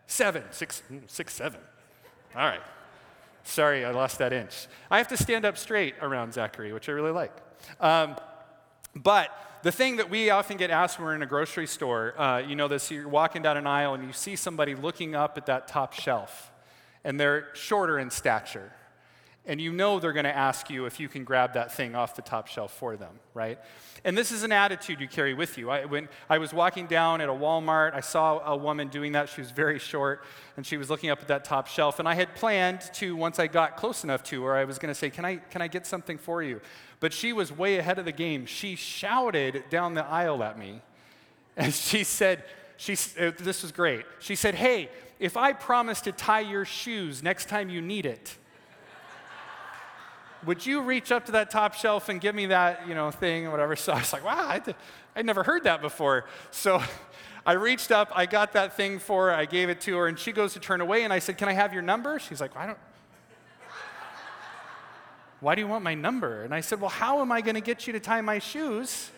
seven, 0.05 0.43
six 0.51 0.83
mm, 0.91 1.01
six 1.07 1.33
seven. 1.33 1.59
All 2.35 2.45
right. 2.45 2.61
Sorry, 3.43 3.85
I 3.85 3.91
lost 3.91 4.19
that 4.19 4.33
inch. 4.33 4.67
I 4.91 4.97
have 4.97 5.07
to 5.07 5.17
stand 5.17 5.45
up 5.45 5.57
straight 5.57 5.95
around 6.01 6.33
Zachary, 6.33 6.73
which 6.73 6.89
I 6.89 6.91
really 6.91 7.11
like. 7.11 7.31
Um, 7.79 8.17
but 8.95 9.31
the 9.63 9.71
thing 9.71 9.95
that 9.95 10.09
we 10.09 10.29
often 10.29 10.57
get 10.57 10.69
asked 10.69 10.99
when 10.99 11.07
we're 11.07 11.15
in 11.15 11.23
a 11.23 11.27
grocery 11.27 11.65
store, 11.65 12.19
uh, 12.19 12.39
you 12.39 12.55
know 12.55 12.67
this, 12.67 12.91
you're 12.91 13.07
walking 13.07 13.41
down 13.41 13.57
an 13.57 13.65
aisle 13.65 13.95
and 13.95 14.03
you 14.03 14.13
see 14.13 14.35
somebody 14.35 14.75
looking 14.75 15.15
up 15.15 15.37
at 15.37 15.47
that 15.47 15.67
top 15.67 15.93
shelf, 15.93 16.51
and 17.03 17.19
they're 17.19 17.47
shorter 17.55 17.97
in 17.97 18.11
stature 18.11 18.71
and 19.47 19.61
you 19.61 19.71
know 19.71 19.99
they're 19.99 20.13
going 20.13 20.25
to 20.25 20.35
ask 20.35 20.69
you 20.69 20.85
if 20.85 20.99
you 20.99 21.07
can 21.07 21.23
grab 21.23 21.53
that 21.53 21.73
thing 21.73 21.95
off 21.95 22.15
the 22.15 22.21
top 22.21 22.47
shelf 22.47 22.73
for 22.73 22.97
them, 22.97 23.13
right? 23.33 23.57
And 24.03 24.15
this 24.17 24.31
is 24.31 24.43
an 24.43 24.51
attitude 24.51 24.99
you 24.99 25.07
carry 25.07 25.33
with 25.33 25.57
you. 25.57 25.69
I, 25.69 25.85
when 25.85 26.09
I 26.29 26.37
was 26.37 26.53
walking 26.53 26.85
down 26.85 27.21
at 27.21 27.29
a 27.29 27.33
Walmart, 27.33 27.93
I 27.93 28.01
saw 28.01 28.39
a 28.39 28.55
woman 28.57 28.89
doing 28.89 29.13
that. 29.13 29.29
She 29.29 29.39
was 29.39 29.51
very 29.51 29.79
short, 29.79 30.23
and 30.57 30.65
she 30.65 30.75
was 30.75 30.89
looking 30.89 31.09
up 31.09 31.21
at 31.21 31.29
that 31.29 31.45
top 31.45 31.67
shelf. 31.67 31.97
And 31.97 32.07
I 32.07 32.13
had 32.13 32.35
planned 32.35 32.81
to, 32.95 33.15
once 33.15 33.39
I 33.39 33.47
got 33.47 33.77
close 33.77 34.03
enough 34.03 34.21
to 34.23 34.43
her, 34.43 34.53
I 34.53 34.65
was 34.65 34.77
going 34.77 34.93
to 34.93 34.95
say, 34.95 35.09
can 35.09 35.23
I, 35.23 35.37
can 35.37 35.61
I 35.61 35.69
get 35.69 35.87
something 35.87 36.17
for 36.17 36.43
you? 36.43 36.59
But 36.99 37.13
she 37.13 37.31
was 37.31 37.51
way 37.51 37.77
ahead 37.77 37.99
of 37.99 38.05
the 38.05 38.11
game. 38.11 38.45
She 38.45 38.75
shouted 38.75 39.63
down 39.69 39.93
the 39.93 40.05
aisle 40.05 40.43
at 40.43 40.59
me, 40.59 40.81
and 41.57 41.73
she 41.73 42.03
said, 42.03 42.43
she, 42.75 42.93
uh, 43.19 43.31
this 43.39 43.63
was 43.63 43.71
great. 43.71 44.05
She 44.19 44.35
said, 44.35 44.55
Hey, 44.55 44.89
if 45.19 45.35
I 45.35 45.53
promise 45.53 46.01
to 46.01 46.11
tie 46.11 46.41
your 46.41 46.63
shoes 46.63 47.23
next 47.23 47.49
time 47.49 47.69
you 47.69 47.81
need 47.81 48.05
it, 48.05 48.37
would 50.47 50.65
you 50.65 50.81
reach 50.81 51.11
up 51.11 51.25
to 51.25 51.33
that 51.33 51.51
top 51.51 51.73
shelf 51.73 52.09
and 52.09 52.19
give 52.19 52.33
me 52.33 52.47
that, 52.47 52.87
you 52.87 52.95
know, 52.95 53.11
thing 53.11 53.45
or 53.45 53.51
whatever? 53.51 53.75
So 53.87 53.93
I 53.93 53.99
was 53.99 54.11
like, 54.11 54.25
wow, 54.25 54.47
I'd, 54.47 54.75
I'd 55.15 55.25
never 55.25 55.43
heard 55.43 55.65
that 55.65 55.81
before. 55.81 56.25
So 56.51 56.81
I 57.45 57.53
reached 57.53 57.91
up, 57.91 58.11
I 58.15 58.25
got 58.25 58.53
that 58.53 58.75
thing 58.75 58.97
for 58.97 59.27
her, 59.27 59.35
I 59.35 59.45
gave 59.45 59.69
it 59.69 59.81
to 59.81 59.97
her, 59.97 60.07
and 60.07 60.17
she 60.17 60.31
goes 60.31 60.53
to 60.53 60.59
turn 60.59 60.81
away, 60.81 61.03
and 61.03 61.13
I 61.13 61.19
said, 61.19 61.37
can 61.37 61.47
I 61.47 61.53
have 61.53 61.73
your 61.73 61.83
number? 61.83 62.17
She's 62.17 62.41
like, 62.41 62.55
I 62.55 62.65
don't. 62.65 62.77
Why 65.41 65.55
do 65.55 65.61
you 65.61 65.67
want 65.67 65.83
my 65.83 65.93
number? 65.93 66.43
And 66.43 66.53
I 66.53 66.61
said, 66.61 66.81
Well, 66.81 66.89
how 66.89 67.21
am 67.21 67.31
I 67.31 67.41
going 67.41 67.55
to 67.55 67.61
get 67.61 67.85
you 67.85 67.93
to 67.93 67.99
tie 67.99 68.21
my 68.21 68.39
shoes 68.39 69.11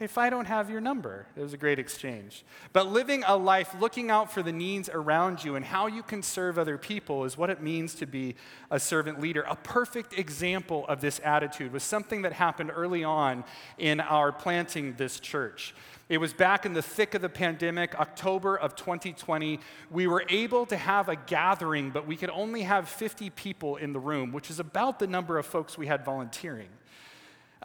if 0.00 0.18
I 0.18 0.28
don't 0.28 0.46
have 0.46 0.70
your 0.70 0.80
number. 0.80 1.26
It 1.36 1.40
was 1.40 1.52
a 1.52 1.56
great 1.56 1.78
exchange. 1.78 2.44
But 2.72 2.88
living 2.88 3.22
a 3.26 3.36
life 3.36 3.74
looking 3.78 4.10
out 4.10 4.32
for 4.32 4.42
the 4.42 4.52
needs 4.52 4.88
around 4.88 5.44
you 5.44 5.54
and 5.54 5.64
how 5.64 5.86
you 5.86 6.02
can 6.02 6.22
serve 6.22 6.58
other 6.58 6.76
people 6.76 7.24
is 7.24 7.38
what 7.38 7.48
it 7.48 7.62
means 7.62 7.94
to 7.96 8.06
be 8.06 8.34
a 8.70 8.80
servant 8.80 9.20
leader. 9.20 9.44
A 9.48 9.54
perfect 9.54 10.18
example 10.18 10.84
of 10.88 11.00
this 11.00 11.20
attitude 11.22 11.72
was 11.72 11.84
something 11.84 12.22
that 12.22 12.32
happened 12.32 12.72
early 12.74 13.04
on 13.04 13.44
in 13.78 14.00
our 14.00 14.32
planting 14.32 14.94
this 14.94 15.20
church. 15.20 15.74
It 16.08 16.18
was 16.18 16.34
back 16.34 16.66
in 16.66 16.74
the 16.74 16.82
thick 16.82 17.14
of 17.14 17.22
the 17.22 17.30
pandemic, 17.30 17.98
October 17.98 18.56
of 18.56 18.76
2020. 18.76 19.58
We 19.90 20.06
were 20.06 20.24
able 20.28 20.66
to 20.66 20.76
have 20.76 21.08
a 21.08 21.16
gathering, 21.16 21.90
but 21.90 22.06
we 22.06 22.16
could 22.16 22.30
only 22.30 22.62
have 22.62 22.88
50 22.88 23.30
people 23.30 23.76
in 23.76 23.94
the 23.94 24.00
room, 24.00 24.32
which 24.32 24.50
is 24.50 24.58
about 24.58 24.98
the 24.98 25.06
number 25.06 25.38
of 25.38 25.46
folks 25.46 25.78
we 25.78 25.86
had 25.86 26.04
volunteering. 26.04 26.68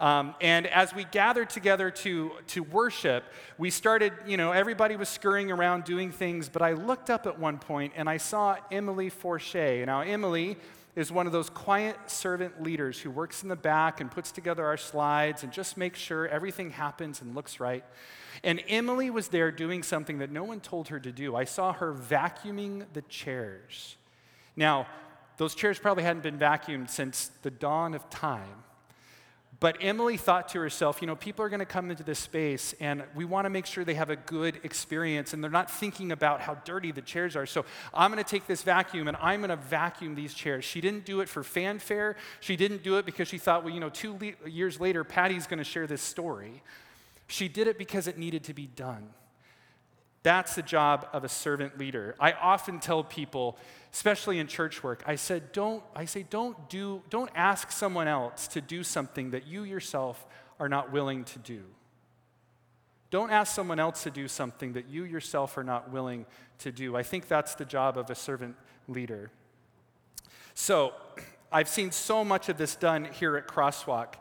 Um, 0.00 0.34
and 0.40 0.66
as 0.66 0.94
we 0.94 1.04
gathered 1.04 1.50
together 1.50 1.90
to, 1.90 2.32
to 2.48 2.62
worship, 2.62 3.22
we 3.58 3.68
started, 3.68 4.14
you 4.26 4.38
know, 4.38 4.50
everybody 4.50 4.96
was 4.96 5.10
scurrying 5.10 5.52
around 5.52 5.84
doing 5.84 6.10
things, 6.10 6.48
but 6.48 6.62
I 6.62 6.72
looked 6.72 7.10
up 7.10 7.26
at 7.26 7.38
one 7.38 7.58
point 7.58 7.92
and 7.94 8.08
I 8.08 8.16
saw 8.16 8.56
Emily 8.72 9.10
Forche. 9.10 9.54
Now, 9.54 10.00
Emily 10.00 10.56
is 10.96 11.12
one 11.12 11.26
of 11.26 11.32
those 11.32 11.50
quiet 11.50 11.96
servant 12.06 12.62
leaders 12.62 12.98
who 12.98 13.10
works 13.10 13.42
in 13.42 13.50
the 13.50 13.56
back 13.56 14.00
and 14.00 14.10
puts 14.10 14.32
together 14.32 14.64
our 14.64 14.78
slides 14.78 15.42
and 15.42 15.52
just 15.52 15.76
makes 15.76 15.98
sure 15.98 16.26
everything 16.28 16.70
happens 16.70 17.20
and 17.20 17.34
looks 17.34 17.60
right. 17.60 17.84
And 18.42 18.62
Emily 18.68 19.10
was 19.10 19.28
there 19.28 19.52
doing 19.52 19.82
something 19.82 20.18
that 20.18 20.30
no 20.30 20.44
one 20.44 20.60
told 20.60 20.88
her 20.88 20.98
to 20.98 21.12
do. 21.12 21.36
I 21.36 21.44
saw 21.44 21.74
her 21.74 21.92
vacuuming 21.92 22.86
the 22.94 23.02
chairs. 23.02 23.96
Now, 24.56 24.86
those 25.36 25.54
chairs 25.54 25.78
probably 25.78 26.04
hadn't 26.04 26.22
been 26.22 26.38
vacuumed 26.38 26.88
since 26.88 27.30
the 27.42 27.50
dawn 27.50 27.92
of 27.92 28.08
time. 28.08 28.64
But 29.60 29.76
Emily 29.82 30.16
thought 30.16 30.48
to 30.50 30.60
herself, 30.60 31.02
you 31.02 31.06
know, 31.06 31.14
people 31.14 31.44
are 31.44 31.50
going 31.50 31.60
to 31.60 31.66
come 31.66 31.90
into 31.90 32.02
this 32.02 32.18
space 32.18 32.74
and 32.80 33.02
we 33.14 33.26
want 33.26 33.44
to 33.44 33.50
make 33.50 33.66
sure 33.66 33.84
they 33.84 33.94
have 33.94 34.08
a 34.08 34.16
good 34.16 34.58
experience 34.62 35.34
and 35.34 35.44
they're 35.44 35.50
not 35.50 35.70
thinking 35.70 36.12
about 36.12 36.40
how 36.40 36.54
dirty 36.64 36.92
the 36.92 37.02
chairs 37.02 37.36
are. 37.36 37.44
So 37.44 37.66
I'm 37.92 38.10
going 38.10 38.24
to 38.24 38.28
take 38.28 38.46
this 38.46 38.62
vacuum 38.62 39.06
and 39.06 39.18
I'm 39.20 39.40
going 39.40 39.50
to 39.50 39.56
vacuum 39.56 40.14
these 40.14 40.32
chairs. 40.32 40.64
She 40.64 40.80
didn't 40.80 41.04
do 41.04 41.20
it 41.20 41.28
for 41.28 41.44
fanfare. 41.44 42.16
She 42.40 42.56
didn't 42.56 42.82
do 42.82 42.96
it 42.96 43.04
because 43.04 43.28
she 43.28 43.36
thought, 43.36 43.62
well, 43.62 43.74
you 43.74 43.80
know, 43.80 43.90
two 43.90 44.16
le- 44.18 44.48
years 44.48 44.80
later, 44.80 45.04
Patty's 45.04 45.46
going 45.46 45.58
to 45.58 45.64
share 45.64 45.86
this 45.86 46.00
story. 46.00 46.62
She 47.26 47.46
did 47.46 47.66
it 47.66 47.76
because 47.76 48.06
it 48.06 48.16
needed 48.16 48.44
to 48.44 48.54
be 48.54 48.66
done. 48.66 49.10
That's 50.22 50.54
the 50.54 50.62
job 50.62 51.08
of 51.12 51.24
a 51.24 51.28
servant 51.28 51.78
leader. 51.78 52.14
I 52.20 52.32
often 52.32 52.78
tell 52.78 53.02
people, 53.02 53.56
especially 53.92 54.38
in 54.38 54.46
church 54.46 54.82
work, 54.82 55.02
I 55.06 55.16
said, 55.16 55.52
don't, 55.52 55.82
I 55.96 56.04
say, 56.04 56.26
don't 56.28 56.68
do, 56.68 57.02
don't 57.08 57.30
ask 57.34 57.72
someone 57.72 58.06
else 58.06 58.46
to 58.48 58.60
do 58.60 58.82
something 58.82 59.30
that 59.30 59.46
you 59.46 59.64
yourself 59.64 60.26
are 60.58 60.68
not 60.68 60.92
willing 60.92 61.24
to 61.24 61.38
do. 61.38 61.64
Don't 63.10 63.30
ask 63.30 63.54
someone 63.54 63.80
else 63.80 64.04
to 64.04 64.10
do 64.10 64.28
something 64.28 64.74
that 64.74 64.88
you 64.88 65.04
yourself 65.04 65.56
are 65.58 65.64
not 65.64 65.90
willing 65.90 66.26
to 66.58 66.70
do. 66.70 66.96
I 66.96 67.02
think 67.02 67.26
that's 67.26 67.54
the 67.56 67.64
job 67.64 67.98
of 67.98 68.08
a 68.10 68.14
servant 68.14 68.56
leader. 68.86 69.30
So, 70.54 70.92
I've 71.52 71.68
seen 71.68 71.90
so 71.90 72.24
much 72.24 72.48
of 72.48 72.58
this 72.58 72.76
done 72.76 73.06
here 73.06 73.36
at 73.36 73.48
Crosswalk. 73.48 74.14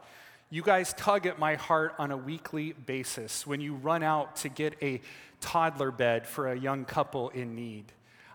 You 0.52 0.64
guys 0.64 0.94
tug 0.94 1.28
at 1.28 1.38
my 1.38 1.56
heart 1.56 1.94
on 2.00 2.10
a 2.10 2.18
weekly 2.18 2.74
basis 2.74 3.46
when 3.46 3.62
you 3.62 3.76
run 3.76 4.02
out 4.02 4.38
to 4.38 4.50
get 4.50 4.76
a 4.82 5.00
toddler 5.42 5.92
bed 5.92 6.26
for 6.26 6.52
a 6.52 6.58
young 6.58 6.86
couple 6.86 7.30
in 7.30 7.56
need. 7.56 7.86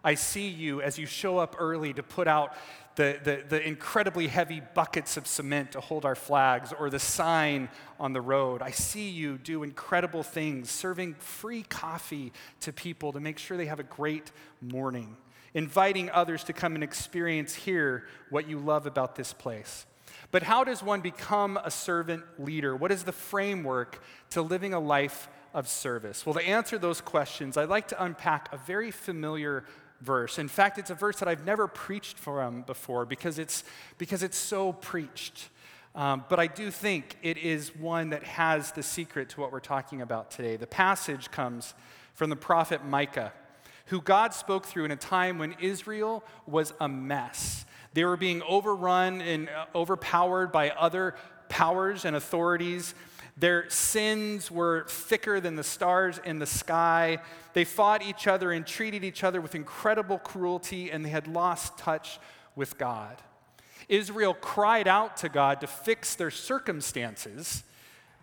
I 0.05 0.15
see 0.15 0.47
you 0.47 0.81
as 0.81 0.97
you 0.97 1.07
show 1.07 1.39
up 1.39 1.57
early 1.59 1.93
to 1.95 2.05
put 2.05 2.29
out 2.29 2.55
the, 2.95 3.19
the, 3.25 3.43
the, 3.49 3.67
incredibly 3.67 4.29
heavy 4.29 4.63
buckets 4.75 5.17
of 5.17 5.27
cement 5.27 5.73
to 5.73 5.81
hold 5.81 6.05
our 6.05 6.15
flags 6.15 6.73
or 6.73 6.89
the 6.89 7.01
sign 7.01 7.69
on 7.99 8.13
the 8.13 8.21
road. 8.21 8.63
I 8.63 8.71
see 8.71 9.09
you 9.09 9.37
do 9.37 9.65
incredible 9.65 10.23
things, 10.23 10.71
serving 10.71 11.15
free 11.15 11.65
coffee 11.65 12.33
to 12.61 12.73
people 12.73 13.13
to 13.13 13.19
make 13.19 13.39
sure 13.39 13.57
they 13.57 13.67
have 13.67 13.81
a 13.81 13.85
great 13.85 14.31
morning, 14.61 15.17
inviting 15.53 16.11
others 16.11 16.45
to 16.45 16.53
come 16.53 16.77
and 16.77 16.85
experience 16.85 17.57
here 17.57 18.05
what 18.31 18.49
you 18.49 18.61
love 18.61 18.87
about 18.87 19.17
this 19.17 19.33
place. 19.33 19.87
But 20.35 20.43
how 20.43 20.65
does 20.65 20.83
one 20.83 21.01
become 21.01 21.61
a 21.63 21.71
servant 21.71 22.25
leader? 22.41 22.75
What 22.75 22.91
is 22.91 23.05
the 23.05 23.13
framework 23.13 24.03
to 24.31 24.43
living 24.43 24.75
a 24.75 24.81
life 24.81 25.29
of 25.55 25.69
service? 25.69 26.27
Well, 26.27 26.35
to 26.35 26.45
answer 26.45 26.77
those 26.77 27.01
questions, 27.01 27.57
I'd 27.57 27.69
like 27.69 27.87
to 27.91 28.03
unpack 28.03 28.53
a 28.53 28.57
very 28.57 28.91
familiar 28.91 29.65
verse. 30.01 30.41
In 30.41 30.49
fact, 30.49 30.77
it's 30.77 30.91
a 30.91 30.95
verse 30.97 31.21
that 31.21 31.29
I've 31.29 31.47
never 31.47 31.69
preached 31.69 32.19
from 32.19 32.63
before 32.63 33.07
because 33.07 33.39
it's, 33.39 33.63
because 33.97 34.25
it's 34.25 34.37
so 34.37 34.73
preached. 34.73 35.51
Um, 35.95 36.25
but 36.29 36.41
I 36.41 36.49
do 36.49 36.73
think 36.73 37.17
it 37.23 37.39
is 37.39 37.73
one 37.77 38.11
that 38.11 38.25
has 38.25 38.73
the 38.73 38.83
secret 38.83 39.29
to 39.29 39.41
what 39.41 39.53
we're 39.53 39.61
talking 39.61 40.03
about 40.03 40.33
today. 40.33 40.57
The 40.57 40.67
passage 40.67 41.31
comes 41.31 41.75
from 42.13 42.29
the 42.29 42.35
prophet 42.35 42.85
Micah, 42.85 43.33
who 43.87 44.01
God 44.01 44.35
spoke 44.35 44.67
through 44.67 44.87
in 44.87 44.91
a 44.91 44.97
time 44.97 45.39
when 45.39 45.55
Israel 45.61 46.25
was 46.45 46.75
a 46.81 46.89
mess. 46.89 47.65
They 47.95 48.05
were 48.05 48.17
being 48.17 48.43
overrun 48.43 49.21
and 49.23 49.49
uh, 49.49 49.67
overpowered 49.75 50.53
by 50.53 50.71
other 50.71 51.15
powers 51.49 52.05
and 52.05 52.15
authorities. 52.17 52.95
Their 53.37 53.69
sins 53.71 54.51
were 54.51 54.85
thicker 54.89 55.41
than 55.41 55.57
the 55.57 55.65
stars 55.65 56.21
in 56.25 56.39
the 56.39 56.47
sky. 56.47 57.19
They 57.53 57.65
fought 57.65 58.03
each 58.03 58.27
other 58.27 58.53
and 58.53 58.67
treated 58.67 59.05
each 59.05 59.25
other 59.25 59.41
with 59.41 59.55
incredible 59.55 60.19
cruelty, 60.19 60.91
and 60.91 61.05
they 61.05 61.11
had 61.11 61.27
lost 61.27 61.79
touch 61.79 62.19
with 62.55 62.79
God. 62.79 63.17
Israel 63.89 64.35
cried 64.35 64.89
out 64.89 65.17
to 65.19 65.29
God 65.29 65.61
to 65.61 65.67
fix 65.67 66.15
their 66.15 66.31
circumstances 66.31 67.65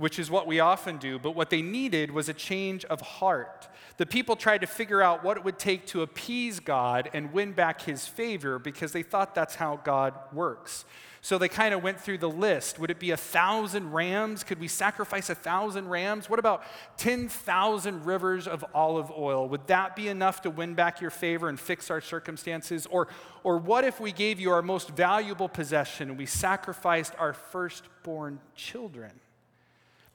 which 0.01 0.17
is 0.17 0.31
what 0.31 0.47
we 0.47 0.59
often 0.59 0.97
do, 0.97 1.19
but 1.19 1.35
what 1.35 1.51
they 1.51 1.61
needed 1.61 2.11
was 2.11 2.27
a 2.27 2.33
change 2.33 2.83
of 2.85 2.99
heart. 3.01 3.67
The 3.97 4.05
people 4.05 4.35
tried 4.35 4.61
to 4.61 4.67
figure 4.67 5.01
out 5.01 5.23
what 5.23 5.37
it 5.37 5.43
would 5.43 5.59
take 5.59 5.85
to 5.87 6.01
appease 6.01 6.59
God 6.59 7.09
and 7.13 7.31
win 7.31 7.51
back 7.51 7.83
his 7.83 8.07
favor 8.07 8.57
because 8.57 8.93
they 8.93 9.03
thought 9.03 9.35
that's 9.35 9.55
how 9.55 9.79
God 9.83 10.15
works. 10.33 10.85
So 11.23 11.37
they 11.37 11.49
kind 11.49 11.75
of 11.75 11.83
went 11.83 11.99
through 11.99 12.17
the 12.17 12.29
list. 12.29 12.79
Would 12.79 12.89
it 12.89 12.99
be 12.99 13.11
a 13.11 13.17
thousand 13.17 13.91
rams? 13.91 14.43
Could 14.43 14.59
we 14.59 14.67
sacrifice 14.67 15.29
a 15.29 15.35
thousand 15.35 15.87
rams? 15.87 16.27
What 16.27 16.39
about 16.39 16.63
10,000 16.97 18.03
rivers 18.03 18.47
of 18.47 18.65
olive 18.73 19.11
oil? 19.11 19.47
Would 19.49 19.67
that 19.67 19.95
be 19.95 20.07
enough 20.07 20.41
to 20.41 20.49
win 20.49 20.73
back 20.73 20.99
your 20.99 21.11
favor 21.11 21.47
and 21.47 21.59
fix 21.59 21.91
our 21.91 22.01
circumstances? 22.01 22.87
Or, 22.89 23.07
or 23.43 23.59
what 23.59 23.83
if 23.83 23.99
we 23.99 24.11
gave 24.11 24.39
you 24.39 24.49
our 24.49 24.63
most 24.63 24.89
valuable 24.89 25.47
possession 25.47 26.09
and 26.09 26.17
we 26.17 26.25
sacrificed 26.25 27.13
our 27.19 27.33
firstborn 27.33 28.39
children? 28.55 29.11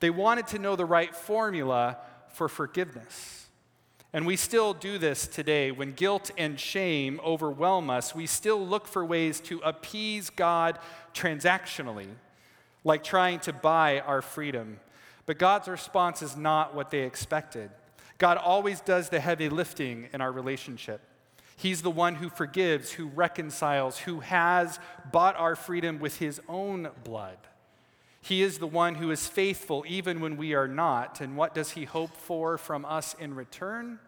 They 0.07 0.11
wanted 0.11 0.47
to 0.49 0.61
know 0.61 0.77
the 0.77 0.85
right 0.85 1.13
formula 1.13 1.99
for 2.29 2.49
forgiveness. 2.49 3.49
And 4.13 4.25
we 4.25 4.37
still 4.37 4.73
do 4.73 4.99
this 4.99 5.27
today. 5.27 5.73
When 5.73 5.95
guilt 5.95 6.31
and 6.39 6.61
shame 6.61 7.21
overwhelm 7.25 7.91
us, 7.91 8.15
we 8.15 8.27
still 8.27 8.65
look 8.65 8.87
for 8.87 9.05
ways 9.05 9.41
to 9.41 9.59
appease 9.65 10.31
God 10.31 10.79
transactionally, 11.13 12.07
like 12.85 13.03
trying 13.03 13.41
to 13.41 13.53
buy 13.53 13.99
our 13.99 14.23
freedom. 14.23 14.79
But 15.27 15.41
God's 15.41 15.67
response 15.67 16.23
is 16.23 16.37
not 16.37 16.73
what 16.73 16.93
they 16.93 17.01
expected. 17.01 17.73
God 18.19 18.37
always 18.37 18.81
does 18.81 19.09
the 19.09 19.19
heavy 19.19 19.49
lifting 19.49 20.09
in 20.13 20.21
our 20.21 20.31
relationship. 20.31 21.01
He's 21.57 21.83
the 21.83 21.91
one 21.91 22.15
who 22.15 22.29
forgives, 22.29 22.93
who 22.93 23.09
reconciles, 23.09 23.99
who 23.99 24.21
has 24.21 24.79
bought 25.11 25.35
our 25.35 25.57
freedom 25.57 25.99
with 25.99 26.19
his 26.19 26.41
own 26.49 26.91
blood. 27.03 27.39
He 28.27 28.43
is 28.43 28.59
the 28.59 28.67
one 28.67 28.97
who 28.97 29.13
is 29.13 29.29
faithful 29.29 29.85
even 29.87 30.21
when 30.21 30.37
we 30.37 30.53
are 30.55 30.67
not. 30.67 31.21
And 31.21 31.37
what 31.37 31.55
does 31.55 31.71
he 31.71 31.85
hope 31.85 32.17
for 32.17 32.59
from 32.59 32.85
us 32.85 33.15
in 33.21 33.35
return? 33.35 34.01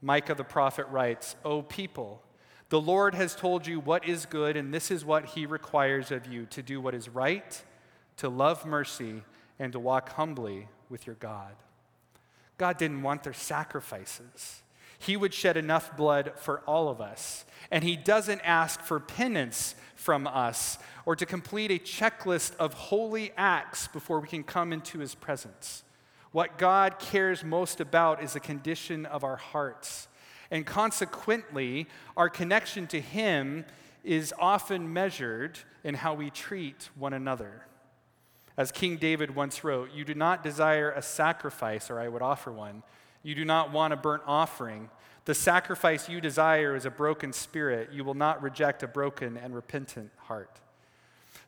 Micah 0.00 0.34
the 0.34 0.42
prophet 0.42 0.86
writes, 0.88 1.36
O 1.44 1.60
people, 1.60 2.22
the 2.70 2.80
Lord 2.80 3.14
has 3.14 3.34
told 3.34 3.66
you 3.66 3.78
what 3.78 4.08
is 4.08 4.24
good, 4.24 4.56
and 4.56 4.72
this 4.72 4.90
is 4.90 5.04
what 5.04 5.26
he 5.26 5.44
requires 5.44 6.10
of 6.10 6.26
you 6.26 6.46
to 6.46 6.62
do 6.62 6.80
what 6.80 6.94
is 6.94 7.10
right, 7.10 7.62
to 8.16 8.30
love 8.30 8.64
mercy, 8.64 9.22
and 9.58 9.70
to 9.74 9.78
walk 9.78 10.12
humbly 10.12 10.68
with 10.88 11.06
your 11.06 11.16
God. 11.16 11.56
God 12.56 12.78
didn't 12.78 13.02
want 13.02 13.22
their 13.22 13.34
sacrifices. 13.34 14.62
He 14.98 15.16
would 15.16 15.34
shed 15.34 15.56
enough 15.56 15.96
blood 15.96 16.32
for 16.36 16.60
all 16.60 16.88
of 16.88 17.00
us. 17.00 17.44
And 17.70 17.84
He 17.84 17.96
doesn't 17.96 18.40
ask 18.40 18.80
for 18.80 19.00
penance 19.00 19.74
from 19.94 20.26
us 20.26 20.78
or 21.04 21.16
to 21.16 21.26
complete 21.26 21.70
a 21.70 21.78
checklist 21.78 22.56
of 22.56 22.74
holy 22.74 23.32
acts 23.36 23.88
before 23.88 24.20
we 24.20 24.28
can 24.28 24.44
come 24.44 24.72
into 24.72 24.98
His 24.98 25.14
presence. 25.14 25.82
What 26.32 26.58
God 26.58 26.98
cares 26.98 27.42
most 27.42 27.80
about 27.80 28.22
is 28.22 28.34
the 28.34 28.40
condition 28.40 29.06
of 29.06 29.24
our 29.24 29.36
hearts. 29.36 30.08
And 30.50 30.66
consequently, 30.66 31.86
our 32.16 32.28
connection 32.28 32.86
to 32.88 33.00
Him 33.00 33.64
is 34.04 34.32
often 34.38 34.92
measured 34.92 35.58
in 35.82 35.94
how 35.94 36.14
we 36.14 36.30
treat 36.30 36.90
one 36.94 37.12
another. 37.12 37.66
As 38.56 38.72
King 38.72 38.96
David 38.96 39.34
once 39.34 39.64
wrote, 39.64 39.92
You 39.92 40.04
do 40.04 40.14
not 40.14 40.42
desire 40.42 40.90
a 40.92 41.02
sacrifice, 41.02 41.90
or 41.90 42.00
I 42.00 42.08
would 42.08 42.22
offer 42.22 42.52
one. 42.52 42.82
You 43.26 43.34
do 43.34 43.44
not 43.44 43.72
want 43.72 43.92
a 43.92 43.96
burnt 43.96 44.22
offering. 44.24 44.88
The 45.24 45.34
sacrifice 45.34 46.08
you 46.08 46.20
desire 46.20 46.76
is 46.76 46.86
a 46.86 46.92
broken 46.92 47.32
spirit. 47.32 47.90
You 47.92 48.04
will 48.04 48.14
not 48.14 48.40
reject 48.40 48.84
a 48.84 48.86
broken 48.86 49.36
and 49.36 49.52
repentant 49.52 50.12
heart. 50.16 50.60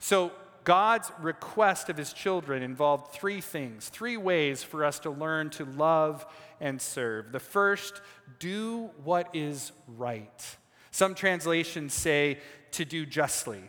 So, 0.00 0.32
God's 0.64 1.12
request 1.20 1.88
of 1.88 1.97
his 1.97 2.12
children 2.12 2.64
involved 2.64 3.12
three 3.12 3.40
things, 3.40 3.88
three 3.90 4.16
ways 4.16 4.64
for 4.64 4.85
us 4.85 4.99
to 4.99 5.11
learn 5.11 5.50
to 5.50 5.64
love 5.64 6.26
and 6.61 6.82
serve. 6.82 7.30
The 7.30 7.38
first, 7.38 8.02
do 8.40 8.90
what 9.04 9.30
is 9.32 9.70
right. 9.87 10.56
Some 10.90 11.14
translations 11.14 11.94
say 11.94 12.38
to 12.73 12.85
do 12.85 13.06
justly. 13.06 13.62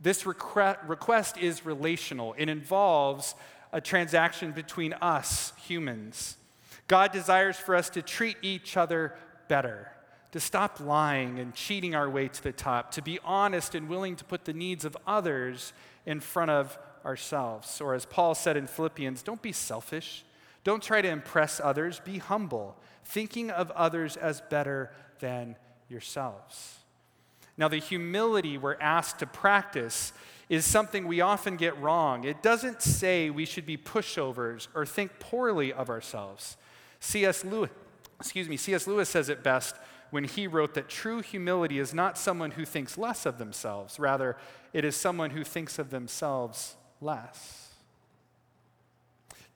This 0.00 0.24
requ- 0.24 0.78
request 0.88 1.38
is 1.38 1.64
relational, 1.64 2.34
it 2.36 2.48
involves 2.48 3.36
a 3.72 3.80
transaction 3.80 4.50
between 4.50 4.94
us, 4.94 5.52
humans. 5.64 6.38
God 6.88 7.12
desires 7.12 7.56
for 7.56 7.74
us 7.74 7.90
to 7.90 8.02
treat 8.02 8.36
each 8.42 8.76
other 8.76 9.14
better, 9.48 9.90
to 10.32 10.40
stop 10.40 10.80
lying 10.80 11.38
and 11.38 11.54
cheating 11.54 11.94
our 11.94 12.08
way 12.08 12.28
to 12.28 12.42
the 12.42 12.52
top, 12.52 12.92
to 12.92 13.02
be 13.02 13.18
honest 13.24 13.74
and 13.74 13.88
willing 13.88 14.16
to 14.16 14.24
put 14.24 14.44
the 14.44 14.52
needs 14.52 14.84
of 14.84 14.96
others 15.06 15.72
in 16.04 16.20
front 16.20 16.50
of 16.50 16.78
ourselves. 17.04 17.80
Or 17.80 17.94
as 17.94 18.04
Paul 18.04 18.34
said 18.34 18.56
in 18.56 18.66
Philippians, 18.66 19.22
don't 19.22 19.42
be 19.42 19.52
selfish. 19.52 20.24
Don't 20.64 20.82
try 20.82 21.00
to 21.00 21.08
impress 21.08 21.60
others. 21.62 22.00
Be 22.00 22.18
humble, 22.18 22.76
thinking 23.04 23.50
of 23.50 23.70
others 23.72 24.16
as 24.16 24.40
better 24.40 24.90
than 25.20 25.56
yourselves. 25.88 26.78
Now, 27.56 27.68
the 27.68 27.78
humility 27.78 28.58
we're 28.58 28.76
asked 28.80 29.20
to 29.20 29.26
practice 29.26 30.12
is 30.48 30.64
something 30.64 31.06
we 31.06 31.20
often 31.20 31.56
get 31.56 31.80
wrong. 31.80 32.24
It 32.24 32.42
doesn't 32.42 32.82
say 32.82 33.30
we 33.30 33.46
should 33.46 33.66
be 33.66 33.76
pushovers 33.76 34.68
or 34.74 34.84
think 34.86 35.18
poorly 35.18 35.72
of 35.72 35.88
ourselves. 35.88 36.56
C.S. 37.00 37.44
Lewis, 37.44 37.70
excuse 38.20 38.48
me, 38.48 38.56
C.S. 38.56 38.86
Lewis 38.86 39.08
says 39.08 39.28
it 39.28 39.42
best 39.42 39.76
when 40.10 40.24
he 40.24 40.46
wrote 40.46 40.74
that 40.74 40.88
true 40.88 41.20
humility 41.20 41.78
is 41.78 41.92
not 41.92 42.16
someone 42.16 42.52
who 42.52 42.64
thinks 42.64 42.96
less 42.96 43.26
of 43.26 43.38
themselves, 43.38 43.98
rather, 43.98 44.36
it 44.72 44.84
is 44.84 44.94
someone 44.96 45.30
who 45.30 45.44
thinks 45.44 45.78
of 45.78 45.90
themselves 45.90 46.76
less. 47.00 47.70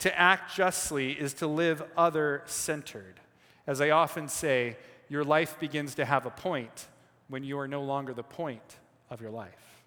To 0.00 0.18
act 0.18 0.55
justly 0.55 1.12
is 1.12 1.35
to 1.35 1.46
live 1.46 1.83
other 1.96 2.42
centered. 2.46 3.20
As 3.66 3.81
I 3.81 3.90
often 3.90 4.29
say, 4.29 4.76
your 5.09 5.24
life 5.24 5.59
begins 5.61 5.94
to 5.96 6.05
have 6.05 6.26
a 6.26 6.31
point 6.31 6.87
when 7.29 7.44
you 7.44 7.59
are 7.59 7.68
no 7.68 7.83
longer 7.83 8.14
the 8.14 8.22
point 8.22 8.79
of 9.11 9.20
your 9.20 9.31
life. 9.31 9.85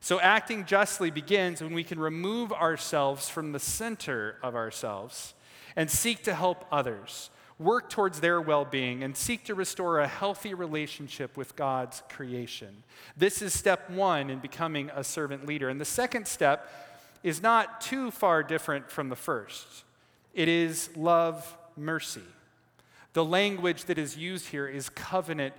So, 0.00 0.20
acting 0.20 0.66
justly 0.66 1.10
begins 1.10 1.62
when 1.62 1.72
we 1.72 1.84
can 1.84 1.98
remove 1.98 2.52
ourselves 2.52 3.28
from 3.28 3.52
the 3.52 3.58
center 3.58 4.36
of 4.42 4.54
ourselves 4.54 5.34
and 5.76 5.90
seek 5.90 6.22
to 6.24 6.34
help 6.34 6.64
others, 6.70 7.30
work 7.58 7.90
towards 7.90 8.20
their 8.20 8.40
well 8.40 8.64
being, 8.64 9.02
and 9.02 9.16
seek 9.16 9.44
to 9.44 9.54
restore 9.54 10.00
a 10.00 10.08
healthy 10.08 10.54
relationship 10.54 11.36
with 11.36 11.56
God's 11.56 12.02
creation. 12.08 12.82
This 13.16 13.42
is 13.42 13.52
step 13.52 13.90
one 13.90 14.30
in 14.30 14.38
becoming 14.38 14.90
a 14.94 15.04
servant 15.04 15.46
leader. 15.46 15.68
And 15.68 15.80
the 15.80 15.84
second 15.84 16.26
step 16.26 16.68
is 17.22 17.42
not 17.42 17.80
too 17.80 18.10
far 18.10 18.42
different 18.42 18.90
from 18.90 19.08
the 19.08 19.16
first 19.16 19.84
it 20.34 20.48
is 20.48 20.90
love 20.96 21.56
mercy. 21.76 22.20
The 23.12 23.24
language 23.24 23.84
that 23.84 23.98
is 23.98 24.16
used 24.16 24.48
here 24.48 24.66
is 24.66 24.88
covenant 24.88 25.54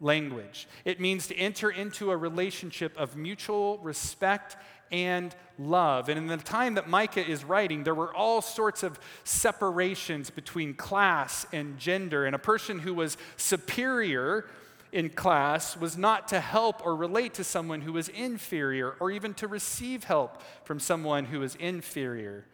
language. 0.00 0.68
It 0.84 1.00
means 1.00 1.26
to 1.28 1.36
enter 1.36 1.70
into 1.70 2.10
a 2.10 2.16
relationship 2.16 2.96
of 2.96 3.16
mutual 3.16 3.78
respect 3.78 4.56
and 4.90 5.34
love. 5.58 6.08
And 6.08 6.18
in 6.18 6.26
the 6.26 6.36
time 6.36 6.74
that 6.74 6.88
Micah 6.88 7.26
is 7.26 7.44
writing, 7.44 7.84
there 7.84 7.94
were 7.94 8.14
all 8.14 8.40
sorts 8.40 8.82
of 8.82 8.98
separations 9.24 10.30
between 10.30 10.74
class 10.74 11.46
and 11.52 11.78
gender. 11.78 12.24
And 12.24 12.34
a 12.34 12.38
person 12.38 12.78
who 12.78 12.94
was 12.94 13.16
superior 13.36 14.46
in 14.92 15.10
class 15.10 15.76
was 15.76 15.98
not 15.98 16.28
to 16.28 16.40
help 16.40 16.84
or 16.84 16.96
relate 16.96 17.34
to 17.34 17.44
someone 17.44 17.82
who 17.82 17.92
was 17.92 18.08
inferior 18.08 18.96
or 19.00 19.10
even 19.10 19.34
to 19.34 19.46
receive 19.46 20.04
help 20.04 20.42
from 20.64 20.80
someone 20.80 21.26
who 21.26 21.42
is 21.42 21.54
inferior. 21.56 22.46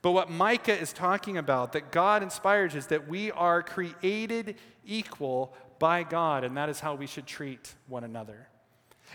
But 0.00 0.12
what 0.12 0.30
Micah 0.30 0.78
is 0.78 0.92
talking 0.92 1.36
about, 1.36 1.74
that 1.74 1.92
God 1.92 2.22
inspires, 2.22 2.74
is 2.74 2.88
that 2.88 3.06
we 3.08 3.30
are 3.30 3.62
created 3.62 4.56
equal 4.84 5.54
by 5.78 6.02
God, 6.02 6.44
and 6.44 6.56
that 6.56 6.68
is 6.68 6.80
how 6.80 6.94
we 6.94 7.06
should 7.06 7.26
treat 7.26 7.74
one 7.86 8.02
another. 8.02 8.48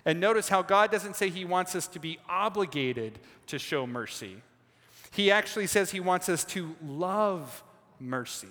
And 0.05 0.19
notice 0.19 0.49
how 0.49 0.61
God 0.61 0.91
doesn't 0.91 1.15
say 1.15 1.29
he 1.29 1.45
wants 1.45 1.75
us 1.75 1.87
to 1.87 1.99
be 1.99 2.19
obligated 2.29 3.19
to 3.47 3.59
show 3.59 3.85
mercy. 3.87 4.37
He 5.11 5.31
actually 5.31 5.67
says 5.67 5.91
he 5.91 5.99
wants 5.99 6.29
us 6.29 6.43
to 6.45 6.75
love 6.85 7.63
mercy, 7.99 8.47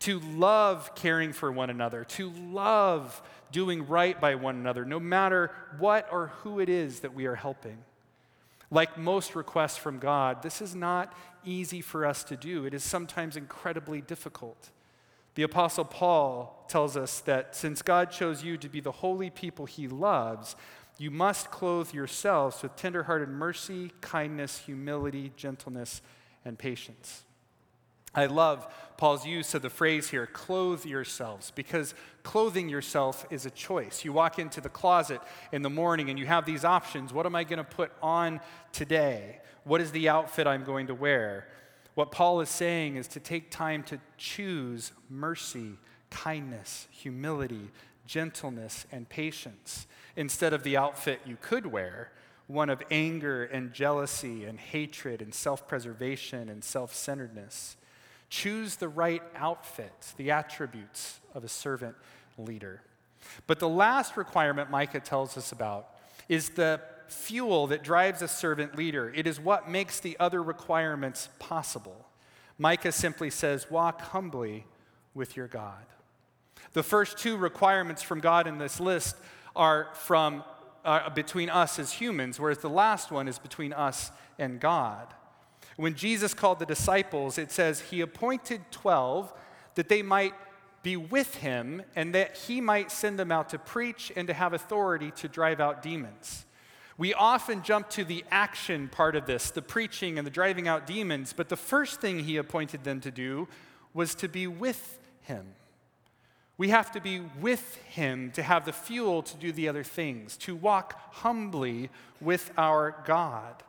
to 0.00 0.20
love 0.20 0.94
caring 0.94 1.32
for 1.32 1.50
one 1.50 1.70
another, 1.70 2.04
to 2.04 2.30
love 2.30 3.22
doing 3.50 3.86
right 3.86 4.20
by 4.20 4.34
one 4.34 4.56
another, 4.56 4.84
no 4.84 5.00
matter 5.00 5.50
what 5.78 6.06
or 6.12 6.28
who 6.42 6.60
it 6.60 6.68
is 6.68 7.00
that 7.00 7.14
we 7.14 7.26
are 7.26 7.34
helping. 7.34 7.78
Like 8.70 8.98
most 8.98 9.34
requests 9.34 9.78
from 9.78 9.98
God, 9.98 10.42
this 10.42 10.60
is 10.60 10.74
not 10.74 11.14
easy 11.44 11.80
for 11.80 12.04
us 12.04 12.22
to 12.24 12.36
do. 12.36 12.66
It 12.66 12.74
is 12.74 12.84
sometimes 12.84 13.36
incredibly 13.36 14.02
difficult. 14.02 14.70
The 15.34 15.42
Apostle 15.42 15.84
Paul 15.84 16.64
tells 16.68 16.96
us 16.96 17.20
that 17.20 17.54
since 17.54 17.82
God 17.82 18.10
chose 18.10 18.42
you 18.42 18.56
to 18.58 18.68
be 18.68 18.80
the 18.80 18.92
holy 18.92 19.30
people 19.30 19.66
he 19.66 19.88
loves, 19.88 20.56
you 20.98 21.10
must 21.10 21.50
clothe 21.50 21.94
yourselves 21.94 22.60
with 22.62 22.74
tenderhearted 22.74 23.28
mercy, 23.28 23.92
kindness, 24.00 24.58
humility, 24.58 25.32
gentleness, 25.36 26.02
and 26.44 26.58
patience. 26.58 27.22
I 28.14 28.26
love 28.26 28.66
Paul's 28.96 29.24
use 29.24 29.54
of 29.54 29.62
the 29.62 29.70
phrase 29.70 30.10
here, 30.10 30.26
clothe 30.26 30.84
yourselves, 30.84 31.52
because 31.54 31.94
clothing 32.24 32.68
yourself 32.68 33.24
is 33.30 33.46
a 33.46 33.50
choice. 33.50 34.04
You 34.04 34.12
walk 34.12 34.38
into 34.40 34.60
the 34.60 34.68
closet 34.68 35.20
in 35.52 35.62
the 35.62 35.70
morning 35.70 36.10
and 36.10 36.18
you 36.18 36.26
have 36.26 36.44
these 36.44 36.64
options. 36.64 37.12
What 37.12 37.26
am 37.26 37.36
I 37.36 37.44
going 37.44 37.58
to 37.58 37.64
put 37.64 37.92
on 38.02 38.40
today? 38.72 39.40
What 39.64 39.80
is 39.80 39.92
the 39.92 40.08
outfit 40.08 40.46
I'm 40.46 40.64
going 40.64 40.88
to 40.88 40.94
wear? 40.94 41.46
What 41.98 42.12
Paul 42.12 42.40
is 42.40 42.48
saying 42.48 42.94
is 42.94 43.08
to 43.08 43.18
take 43.18 43.50
time 43.50 43.82
to 43.82 43.98
choose 44.16 44.92
mercy, 45.10 45.72
kindness, 46.10 46.86
humility, 46.92 47.72
gentleness, 48.06 48.86
and 48.92 49.08
patience 49.08 49.88
instead 50.14 50.52
of 50.52 50.62
the 50.62 50.76
outfit 50.76 51.22
you 51.26 51.36
could 51.40 51.66
wear, 51.66 52.12
one 52.46 52.70
of 52.70 52.84
anger 52.92 53.42
and 53.42 53.72
jealousy 53.72 54.44
and 54.44 54.60
hatred 54.60 55.20
and 55.20 55.34
self 55.34 55.66
preservation 55.66 56.48
and 56.48 56.62
self 56.62 56.94
centeredness. 56.94 57.76
Choose 58.30 58.76
the 58.76 58.88
right 58.88 59.22
outfit, 59.34 60.12
the 60.18 60.30
attributes 60.30 61.18
of 61.34 61.42
a 61.42 61.48
servant 61.48 61.96
leader. 62.38 62.80
But 63.48 63.58
the 63.58 63.68
last 63.68 64.16
requirement 64.16 64.70
Micah 64.70 65.00
tells 65.00 65.36
us 65.36 65.50
about 65.50 65.88
is 66.28 66.50
the 66.50 66.80
fuel 67.12 67.66
that 67.68 67.82
drives 67.82 68.22
a 68.22 68.28
servant 68.28 68.76
leader. 68.76 69.12
It 69.14 69.26
is 69.26 69.40
what 69.40 69.70
makes 69.70 70.00
the 70.00 70.16
other 70.18 70.42
requirements 70.42 71.28
possible. 71.38 72.06
Micah 72.58 72.92
simply 72.92 73.30
says, 73.30 73.70
Walk 73.70 74.00
humbly 74.00 74.66
with 75.14 75.36
your 75.36 75.48
God. 75.48 75.86
The 76.72 76.82
first 76.82 77.18
two 77.18 77.36
requirements 77.36 78.02
from 78.02 78.20
God 78.20 78.46
in 78.46 78.58
this 78.58 78.80
list 78.80 79.16
are 79.56 79.88
from 79.94 80.44
uh, 80.84 81.10
between 81.10 81.50
us 81.50 81.78
as 81.78 81.92
humans, 81.92 82.38
whereas 82.38 82.58
the 82.58 82.70
last 82.70 83.10
one 83.10 83.28
is 83.28 83.38
between 83.38 83.72
us 83.72 84.10
and 84.38 84.60
God. 84.60 85.14
When 85.76 85.94
Jesus 85.94 86.34
called 86.34 86.58
the 86.58 86.66
disciples, 86.66 87.38
it 87.38 87.52
says 87.52 87.80
he 87.80 88.00
appointed 88.00 88.62
12 88.70 89.32
that 89.76 89.88
they 89.88 90.02
might 90.02 90.34
be 90.82 90.96
with 90.96 91.36
him 91.36 91.82
and 91.94 92.14
that 92.14 92.36
he 92.36 92.60
might 92.60 92.90
send 92.90 93.18
them 93.18 93.30
out 93.30 93.50
to 93.50 93.58
preach 93.58 94.12
and 94.16 94.26
to 94.28 94.34
have 94.34 94.52
authority 94.52 95.10
to 95.12 95.28
drive 95.28 95.60
out 95.60 95.82
demons. 95.82 96.46
We 96.98 97.14
often 97.14 97.62
jump 97.62 97.88
to 97.90 98.04
the 98.04 98.24
action 98.28 98.88
part 98.88 99.14
of 99.14 99.24
this, 99.24 99.52
the 99.52 99.62
preaching 99.62 100.18
and 100.18 100.26
the 100.26 100.32
driving 100.32 100.66
out 100.66 100.84
demons, 100.84 101.32
but 101.32 101.48
the 101.48 101.56
first 101.56 102.00
thing 102.00 102.18
he 102.18 102.36
appointed 102.36 102.82
them 102.82 103.00
to 103.02 103.12
do 103.12 103.46
was 103.94 104.16
to 104.16 104.28
be 104.28 104.48
with 104.48 104.98
him. 105.22 105.46
We 106.56 106.70
have 106.70 106.90
to 106.92 107.00
be 107.00 107.20
with 107.40 107.76
him 107.76 108.32
to 108.32 108.42
have 108.42 108.64
the 108.64 108.72
fuel 108.72 109.22
to 109.22 109.36
do 109.36 109.52
the 109.52 109.68
other 109.68 109.84
things, 109.84 110.36
to 110.38 110.56
walk 110.56 111.14
humbly 111.14 111.88
with 112.20 112.50
our 112.58 112.96
God. 113.06 113.62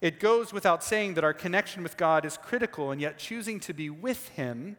It 0.00 0.18
goes 0.18 0.50
without 0.50 0.82
saying 0.82 1.14
that 1.14 1.24
our 1.24 1.34
connection 1.34 1.82
with 1.82 1.98
God 1.98 2.24
is 2.24 2.38
critical, 2.38 2.90
and 2.90 3.00
yet 3.00 3.18
choosing 3.18 3.60
to 3.60 3.74
be 3.74 3.90
with 3.90 4.28
Him 4.30 4.78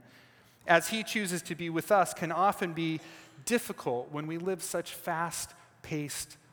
as 0.66 0.88
He 0.88 1.04
chooses 1.04 1.44
to 1.44 1.54
be 1.54 1.70
with 1.70 1.92
us 1.92 2.16
can 2.16 2.32
often 2.32 2.74
be 2.74 3.00
difficult 3.46 4.12
when 4.12 4.26
we 4.26 4.40
live 4.40 4.64
such 4.64 4.94
fast 4.94 5.54
paced 5.84 6.30
lives. 6.30 6.49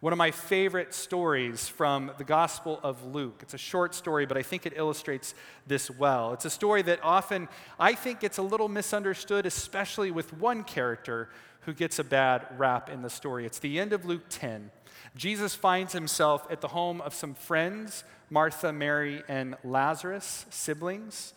One 0.00 0.12
of 0.12 0.18
my 0.18 0.30
favorite 0.30 0.92
stories 0.92 1.66
from 1.66 2.12
the 2.18 2.24
Gospel 2.24 2.78
of 2.82 3.02
Luke. 3.02 3.40
It's 3.42 3.54
a 3.54 3.58
short 3.58 3.94
story, 3.94 4.26
but 4.26 4.36
I 4.36 4.42
think 4.42 4.66
it 4.66 4.74
illustrates 4.76 5.34
this 5.66 5.90
well. 5.90 6.34
It's 6.34 6.44
a 6.44 6.50
story 6.50 6.82
that 6.82 7.00
often 7.02 7.48
I 7.80 7.94
think 7.94 8.20
gets 8.20 8.36
a 8.36 8.42
little 8.42 8.68
misunderstood, 8.68 9.46
especially 9.46 10.10
with 10.10 10.34
one 10.34 10.64
character 10.64 11.30
who 11.60 11.72
gets 11.72 11.98
a 11.98 12.04
bad 12.04 12.46
rap 12.58 12.90
in 12.90 13.00
the 13.00 13.08
story. 13.08 13.46
It's 13.46 13.58
the 13.58 13.80
end 13.80 13.94
of 13.94 14.04
Luke 14.04 14.24
10. 14.28 14.70
Jesus 15.16 15.54
finds 15.54 15.94
himself 15.94 16.46
at 16.50 16.60
the 16.60 16.68
home 16.68 17.00
of 17.00 17.14
some 17.14 17.32
friends, 17.32 18.04
Martha, 18.28 18.70
Mary, 18.70 19.22
and 19.28 19.56
Lazarus, 19.64 20.44
siblings. 20.50 21.32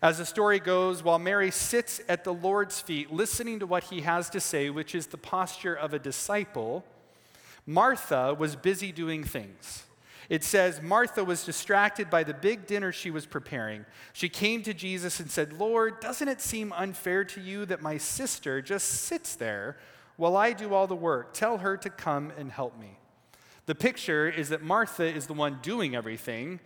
As 0.00 0.18
the 0.18 0.26
story 0.26 0.60
goes, 0.60 1.02
while 1.02 1.18
Mary 1.18 1.50
sits 1.50 2.00
at 2.08 2.24
the 2.24 2.32
Lord's 2.32 2.80
feet 2.80 3.12
listening 3.12 3.58
to 3.58 3.66
what 3.66 3.84
he 3.84 4.02
has 4.02 4.30
to 4.30 4.40
say, 4.40 4.70
which 4.70 4.94
is 4.94 5.08
the 5.08 5.16
posture 5.16 5.74
of 5.74 5.92
a 5.92 5.98
disciple, 5.98 6.84
Martha 7.66 8.34
was 8.38 8.56
busy 8.56 8.92
doing 8.92 9.24
things. 9.24 9.84
It 10.28 10.44
says, 10.44 10.82
Martha 10.82 11.24
was 11.24 11.44
distracted 11.44 12.10
by 12.10 12.22
the 12.22 12.34
big 12.34 12.66
dinner 12.66 12.92
she 12.92 13.10
was 13.10 13.24
preparing. 13.24 13.86
She 14.12 14.28
came 14.28 14.62
to 14.62 14.74
Jesus 14.74 15.20
and 15.20 15.30
said, 15.30 15.54
Lord, 15.54 16.00
doesn't 16.00 16.28
it 16.28 16.40
seem 16.40 16.72
unfair 16.72 17.24
to 17.24 17.40
you 17.40 17.64
that 17.66 17.80
my 17.80 17.96
sister 17.96 18.60
just 18.60 18.86
sits 18.86 19.36
there 19.36 19.78
while 20.16 20.36
I 20.36 20.52
do 20.52 20.74
all 20.74 20.86
the 20.86 20.94
work? 20.94 21.32
Tell 21.32 21.58
her 21.58 21.78
to 21.78 21.88
come 21.88 22.30
and 22.36 22.52
help 22.52 22.78
me. 22.78 22.98
The 23.64 23.74
picture 23.74 24.28
is 24.28 24.50
that 24.50 24.62
Martha 24.62 25.04
is 25.04 25.26
the 25.26 25.34
one 25.34 25.58
doing 25.62 25.96
everything, 25.96 26.60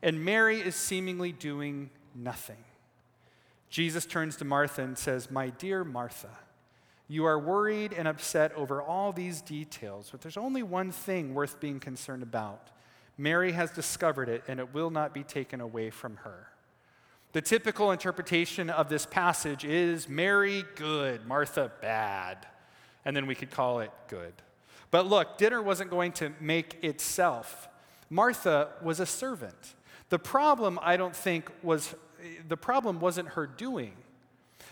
and 0.00 0.24
Mary 0.24 0.60
is 0.60 0.76
seemingly 0.76 1.32
doing 1.32 1.90
nothing. 2.14 2.64
Jesus 3.68 4.06
turns 4.06 4.36
to 4.36 4.44
Martha 4.44 4.82
and 4.82 4.96
says, 4.96 5.30
My 5.30 5.50
dear 5.50 5.84
Martha, 5.84 6.30
you 7.06 7.24
are 7.24 7.38
worried 7.38 7.92
and 7.92 8.06
upset 8.06 8.52
over 8.54 8.82
all 8.82 9.12
these 9.12 9.40
details, 9.40 10.08
but 10.10 10.20
there's 10.20 10.36
only 10.36 10.62
one 10.62 10.90
thing 10.90 11.34
worth 11.34 11.60
being 11.60 11.80
concerned 11.80 12.22
about. 12.22 12.70
Mary 13.16 13.52
has 13.52 13.70
discovered 13.70 14.28
it, 14.28 14.44
and 14.46 14.60
it 14.60 14.72
will 14.72 14.90
not 14.90 15.12
be 15.12 15.24
taken 15.24 15.60
away 15.60 15.90
from 15.90 16.16
her. 16.18 16.48
The 17.32 17.42
typical 17.42 17.90
interpretation 17.92 18.70
of 18.70 18.88
this 18.88 19.04
passage 19.04 19.64
is 19.64 20.08
Mary, 20.08 20.64
good, 20.76 21.26
Martha, 21.26 21.70
bad. 21.82 22.46
And 23.04 23.14
then 23.14 23.26
we 23.26 23.34
could 23.34 23.50
call 23.50 23.80
it 23.80 23.90
good. 24.08 24.32
But 24.90 25.06
look, 25.06 25.36
dinner 25.36 25.60
wasn't 25.60 25.90
going 25.90 26.12
to 26.12 26.32
make 26.40 26.82
itself. 26.82 27.68
Martha 28.08 28.68
was 28.82 29.00
a 29.00 29.06
servant. 29.06 29.74
The 30.08 30.18
problem, 30.18 30.78
I 30.80 30.96
don't 30.96 31.14
think, 31.14 31.50
was 31.62 31.94
the 32.46 32.56
problem 32.56 33.00
wasn't 33.00 33.30
her 33.30 33.46
doing. 33.46 33.92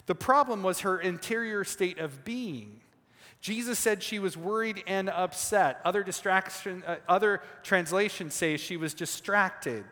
The 0.07 0.15
problem 0.15 0.63
was 0.63 0.81
her 0.81 0.99
interior 0.99 1.65
state 1.65 1.99
of 1.99 2.25
being. 2.25 2.81
Jesus 3.41 3.79
said 3.79 4.03
she 4.03 4.19
was 4.19 4.37
worried 4.37 4.83
and 4.87 5.09
upset. 5.09 5.81
Other 5.85 6.03
distraction, 6.03 6.83
uh, 6.87 6.97
other 7.09 7.43
translations 7.63 8.35
say 8.35 8.57
she 8.57 8.77
was 8.77 8.95
distracted. 8.95 9.85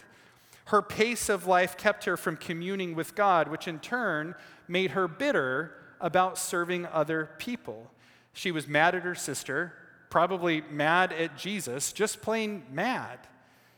Her 0.66 0.82
pace 0.82 1.28
of 1.28 1.46
life 1.46 1.76
kept 1.76 2.04
her 2.04 2.16
from 2.16 2.36
communing 2.36 2.94
with 2.94 3.14
God, 3.14 3.48
which 3.48 3.68
in 3.68 3.78
turn 3.80 4.34
made 4.66 4.92
her 4.92 5.06
bitter 5.06 5.74
about 6.00 6.38
serving 6.38 6.86
other 6.86 7.30
people. 7.38 7.90
She 8.32 8.50
was 8.50 8.66
mad 8.66 8.94
at 8.94 9.02
her 9.02 9.14
sister 9.14 9.74
probably 10.14 10.60
mad 10.70 11.12
at 11.12 11.36
Jesus, 11.36 11.92
just 11.92 12.22
plain 12.22 12.62
mad. 12.70 13.18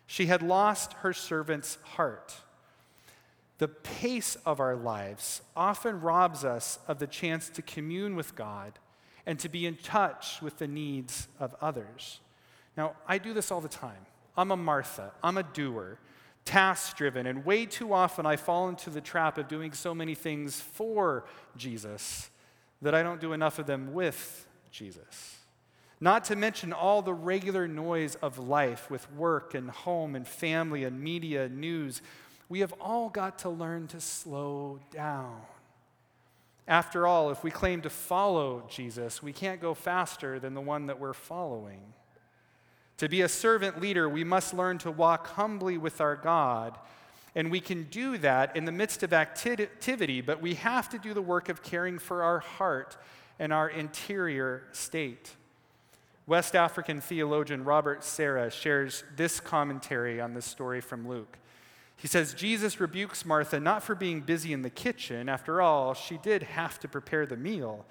She 0.07 0.27
had 0.27 0.43
lost 0.43 0.93
her 1.01 1.15
servant's 1.15 1.79
heart. 1.83 2.35
The 3.59 3.69
pace 3.69 4.37
of 4.45 4.61
our 4.61 4.77
lives 4.77 5.43
often 5.57 6.01
robs 6.01 6.45
us 6.45 6.79
of 6.87 6.99
the 6.99 7.07
chance 7.07 7.49
to 7.51 7.63
commune 7.63 8.15
with 8.15 8.35
God 8.35 8.79
and 9.25 9.39
to 9.41 9.49
be 9.49 9.67
in 9.67 9.77
touch 9.77 10.41
with 10.43 10.59
the 10.59 10.69
needs 10.69 11.29
of 11.41 11.55
others. 11.61 12.21
Now, 12.77 12.95
I 13.09 13.19
do 13.19 13.33
this 13.33 13.51
all 13.51 13.61
the 13.61 13.69
time. 13.69 14.07
I'm 14.37 14.51
a 14.51 14.57
Martha, 14.57 15.13
I'm 15.23 15.39
a 15.39 15.43
doer, 15.43 15.99
task 16.45 16.97
driven, 16.97 17.27
and 17.27 17.45
way 17.45 17.65
too 17.65 17.95
often 17.95 18.27
I 18.27 18.37
fall 18.37 18.69
into 18.69 18.91
the 18.91 19.01
trap 19.01 19.39
of 19.39 19.49
doing 19.49 19.73
so 19.73 19.95
many 19.95 20.15
things 20.15 20.61
for 20.61 21.25
Jesus 21.57 22.31
that 22.83 22.95
I 22.95 23.03
don't 23.03 23.21
do 23.21 23.33
enough 23.33 23.59
of 23.59 23.67
them 23.67 23.95
with 23.95 24.47
Jesus. 24.71 25.39
Not 25.99 26.25
to 26.25 26.37
mention 26.37 26.75
all 26.75 27.01
the 27.01 27.15
regular 27.15 27.67
noise 27.67 28.17
of 28.17 28.39
life 28.39 28.91
with 28.91 29.11
work 29.13 29.55
and 29.55 29.71
home 29.71 30.15
and 30.15 30.29
family 30.29 30.85
and 30.85 31.01
media 31.01 31.47
and 31.47 31.59
news. 31.59 32.03
We 32.49 32.61
have 32.61 32.75
all 32.81 33.09
got 33.09 33.41
to 33.41 33.49
learn 33.51 33.89
to 33.89 34.01
slow 34.01 34.79
down. 34.93 35.41
After 36.69 37.07
all, 37.07 37.31
if 37.31 37.45
we 37.45 37.51
claim 37.51 37.83
to 37.83 37.91
follow 37.91 38.65
Jesus, 38.69 39.23
we 39.23 39.33
can't 39.33 39.61
go 39.61 39.75
faster 39.75 40.39
than 40.39 40.55
the 40.55 40.61
one 40.61 40.87
that 40.87 40.99
we're 40.99 41.13
following. 41.13 41.81
To 42.99 43.09
be 43.09 43.21
a 43.21 43.29
servant 43.29 43.81
leader, 43.81 44.09
we 44.09 44.25
must 44.25 44.55
learn 44.55 44.79
to 44.79 44.91
walk 44.91 45.29
humbly 45.29 45.79
with 45.79 46.01
our 46.01 46.17
God. 46.17 46.79
And 47.35 47.51
we 47.51 47.61
can 47.61 47.85
do 47.85 48.17
that 48.19 48.57
in 48.57 48.65
the 48.65 48.73
midst 48.73 49.03
of 49.03 49.13
activity, 49.13 50.23
but 50.23 50.41
we 50.41 50.55
have 50.55 50.89
to 50.89 50.99
do 50.99 51.13
the 51.13 51.23
work 51.23 51.49
of 51.49 51.63
caring 51.63 51.99
for 51.99 52.23
our 52.23 52.39
heart 52.39 52.97
and 53.39 53.53
our 53.53 53.69
interior 53.69 54.65
state. 54.73 55.33
West 56.27 56.57
African 56.57 57.01
theologian 57.01 57.63
Robert 57.63 58.03
Sarah 58.03 58.51
shares 58.51 59.05
this 59.15 59.39
commentary 59.39 60.21
on 60.21 60.33
this 60.33 60.47
story 60.47 60.81
from 60.81 61.07
Luke. 61.07 61.39
He 61.97 62.09
says, 62.09 62.35
Jesus 62.35 62.79
rebukes 62.79 63.25
Martha 63.25 63.59
not 63.59 63.83
for 63.83 63.95
being 63.95 64.21
busy 64.21 64.53
in 64.53 64.63
the 64.63 64.71
kitchen. 64.71 65.29
After 65.29 65.63
all, 65.63 65.95
she 65.95 66.19
did 66.19 66.43
have 66.43 66.79
to 66.81 66.89
prepare 66.89 67.25
the 67.25 67.37
meal, 67.37 67.87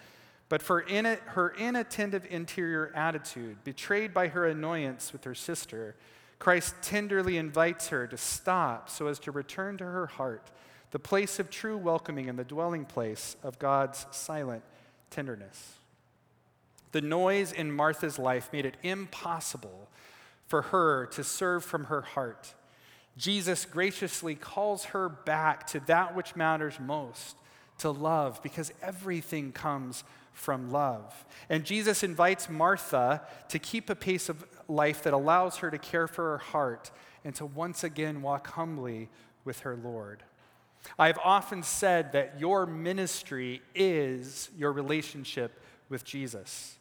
but 0.48 0.62
for 0.62 0.80
in 0.80 1.08
it, 1.08 1.20
her 1.26 1.56
inattentive 1.58 2.26
interior 2.30 2.92
attitude, 2.96 3.64
betrayed 3.64 4.14
by 4.14 4.28
her 4.28 4.46
annoyance 4.46 5.12
with 5.12 5.24
her 5.24 5.34
sister. 5.34 5.96
Christ 6.38 6.76
tenderly 6.84 7.38
invites 7.38 7.88
her 7.88 8.06
to 8.06 8.18
stop 8.18 8.90
so 8.90 9.08
as 9.08 9.18
to 9.20 9.32
return 9.32 9.78
to 9.78 9.86
her 9.86 10.06
heart, 10.06 10.52
the 10.92 11.00
place 11.00 11.40
of 11.40 11.50
true 11.50 11.78
welcoming 11.78 12.30
and 12.30 12.38
the 12.38 12.44
dwelling 12.44 12.86
place 12.86 13.36
of 13.42 13.58
God's 13.58 14.06
silent 14.12 14.64
tenderness. 15.10 15.74
The 16.92 17.02
noise 17.02 17.52
in 17.52 17.72
Martha's 17.72 18.20
life 18.20 18.50
made 18.54 18.66
it 18.66 18.78
impossible 18.84 19.90
for 20.48 20.62
her 20.62 21.08
to 21.08 21.24
serve 21.24 21.64
from 21.64 21.86
her 21.86 22.02
heart. 22.02 22.54
Jesus 23.18 23.66
graciously 23.66 24.36
calls 24.36 24.86
her 24.86 25.08
back 25.08 25.68
to 25.68 25.80
that 25.82 26.16
which 26.16 26.36
matters 26.36 26.80
most, 26.80 27.36
to 27.80 27.92
love, 27.92 28.42
because 28.44 28.72
everything 28.82 29.52
comes 29.52 30.04
from 30.34 30.70
love. 30.72 31.26
And 31.50 31.64
Jesus 31.64 32.04
invites 32.04 32.50
Martha 32.50 33.22
to 33.50 33.60
keep 33.60 33.90
a 33.90 33.96
pace 33.96 34.28
of 34.28 34.46
life 34.68 35.04
that 35.04 35.14
allows 35.14 35.58
her 35.58 35.72
to 35.72 35.78
care 35.78 36.08
for 36.08 36.32
her 36.32 36.38
heart 36.38 36.92
and 37.24 37.34
to 37.36 37.46
once 37.46 37.84
again 37.84 38.22
walk 38.22 38.48
humbly 38.48 39.10
with 39.46 39.62
her 39.62 39.76
Lord. 39.76 40.24
I've 41.00 41.18
often 41.24 41.64
said 41.64 42.12
that 42.12 42.40
your 42.40 42.66
ministry 42.66 43.62
is 43.74 44.50
your 44.58 44.72
relationship 44.72 45.60
with 45.90 46.04
Jesus. 46.04 46.78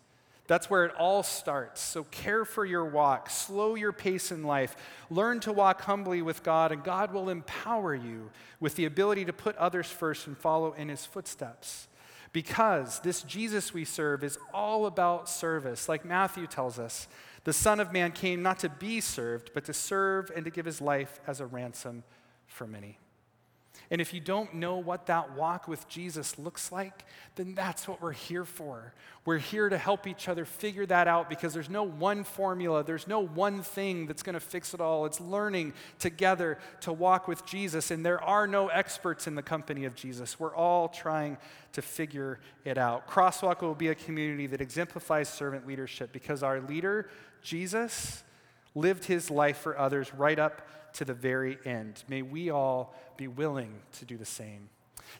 That's 0.46 0.68
where 0.68 0.84
it 0.84 0.94
all 0.98 1.22
starts. 1.22 1.80
So 1.80 2.04
care 2.04 2.44
for 2.44 2.66
your 2.66 2.84
walk, 2.84 3.30
slow 3.30 3.74
your 3.74 3.92
pace 3.92 4.30
in 4.30 4.42
life, 4.42 4.76
learn 5.08 5.40
to 5.40 5.52
walk 5.52 5.82
humbly 5.82 6.20
with 6.20 6.42
God, 6.42 6.70
and 6.70 6.84
God 6.84 7.12
will 7.12 7.30
empower 7.30 7.94
you 7.94 8.30
with 8.60 8.76
the 8.76 8.84
ability 8.84 9.24
to 9.24 9.32
put 9.32 9.56
others 9.56 9.86
first 9.86 10.26
and 10.26 10.36
follow 10.36 10.72
in 10.72 10.88
his 10.88 11.06
footsteps. 11.06 11.88
Because 12.32 13.00
this 13.00 13.22
Jesus 13.22 13.72
we 13.72 13.84
serve 13.84 14.22
is 14.22 14.38
all 14.52 14.86
about 14.86 15.28
service. 15.28 15.88
Like 15.88 16.04
Matthew 16.04 16.46
tells 16.46 16.78
us, 16.78 17.08
the 17.44 17.52
Son 17.52 17.78
of 17.80 17.92
Man 17.92 18.12
came 18.12 18.42
not 18.42 18.58
to 18.60 18.68
be 18.68 19.00
served, 19.00 19.50
but 19.54 19.64
to 19.66 19.72
serve 19.72 20.30
and 20.34 20.44
to 20.44 20.50
give 20.50 20.66
his 20.66 20.80
life 20.80 21.20
as 21.26 21.40
a 21.40 21.46
ransom 21.46 22.02
for 22.46 22.66
many. 22.66 22.98
And 23.90 24.00
if 24.00 24.14
you 24.14 24.20
don't 24.20 24.54
know 24.54 24.76
what 24.76 25.06
that 25.06 25.36
walk 25.36 25.68
with 25.68 25.88
Jesus 25.88 26.38
looks 26.38 26.72
like, 26.72 27.04
then 27.36 27.54
that's 27.54 27.86
what 27.86 28.00
we're 28.00 28.12
here 28.12 28.44
for. 28.44 28.94
We're 29.24 29.38
here 29.38 29.68
to 29.68 29.78
help 29.78 30.06
each 30.06 30.28
other 30.28 30.44
figure 30.44 30.86
that 30.86 31.06
out 31.06 31.28
because 31.28 31.52
there's 31.54 31.70
no 31.70 31.82
one 31.82 32.24
formula, 32.24 32.82
there's 32.82 33.06
no 33.06 33.20
one 33.20 33.62
thing 33.62 34.06
that's 34.06 34.22
going 34.22 34.34
to 34.34 34.40
fix 34.40 34.74
it 34.74 34.80
all. 34.80 35.06
It's 35.06 35.20
learning 35.20 35.74
together 35.98 36.58
to 36.80 36.92
walk 36.92 37.28
with 37.28 37.44
Jesus, 37.44 37.90
and 37.90 38.04
there 38.04 38.22
are 38.22 38.46
no 38.46 38.68
experts 38.68 39.26
in 39.26 39.34
the 39.34 39.42
company 39.42 39.84
of 39.84 39.94
Jesus. 39.94 40.40
We're 40.40 40.54
all 40.54 40.88
trying 40.88 41.36
to 41.72 41.82
figure 41.82 42.40
it 42.64 42.78
out. 42.78 43.08
Crosswalk 43.08 43.60
will 43.60 43.74
be 43.74 43.88
a 43.88 43.94
community 43.94 44.46
that 44.48 44.60
exemplifies 44.60 45.28
servant 45.28 45.66
leadership 45.66 46.12
because 46.12 46.42
our 46.42 46.60
leader, 46.60 47.08
Jesus, 47.42 48.22
lived 48.74 49.04
his 49.04 49.30
life 49.30 49.58
for 49.58 49.78
others 49.78 50.12
right 50.14 50.38
up 50.38 50.62
to 50.94 51.04
the 51.04 51.14
very 51.14 51.58
end. 51.64 52.02
May 52.08 52.22
we 52.22 52.50
all 52.50 52.94
be 53.16 53.28
willing 53.28 53.74
to 53.98 54.04
do 54.04 54.16
the 54.16 54.24
same. 54.24 54.68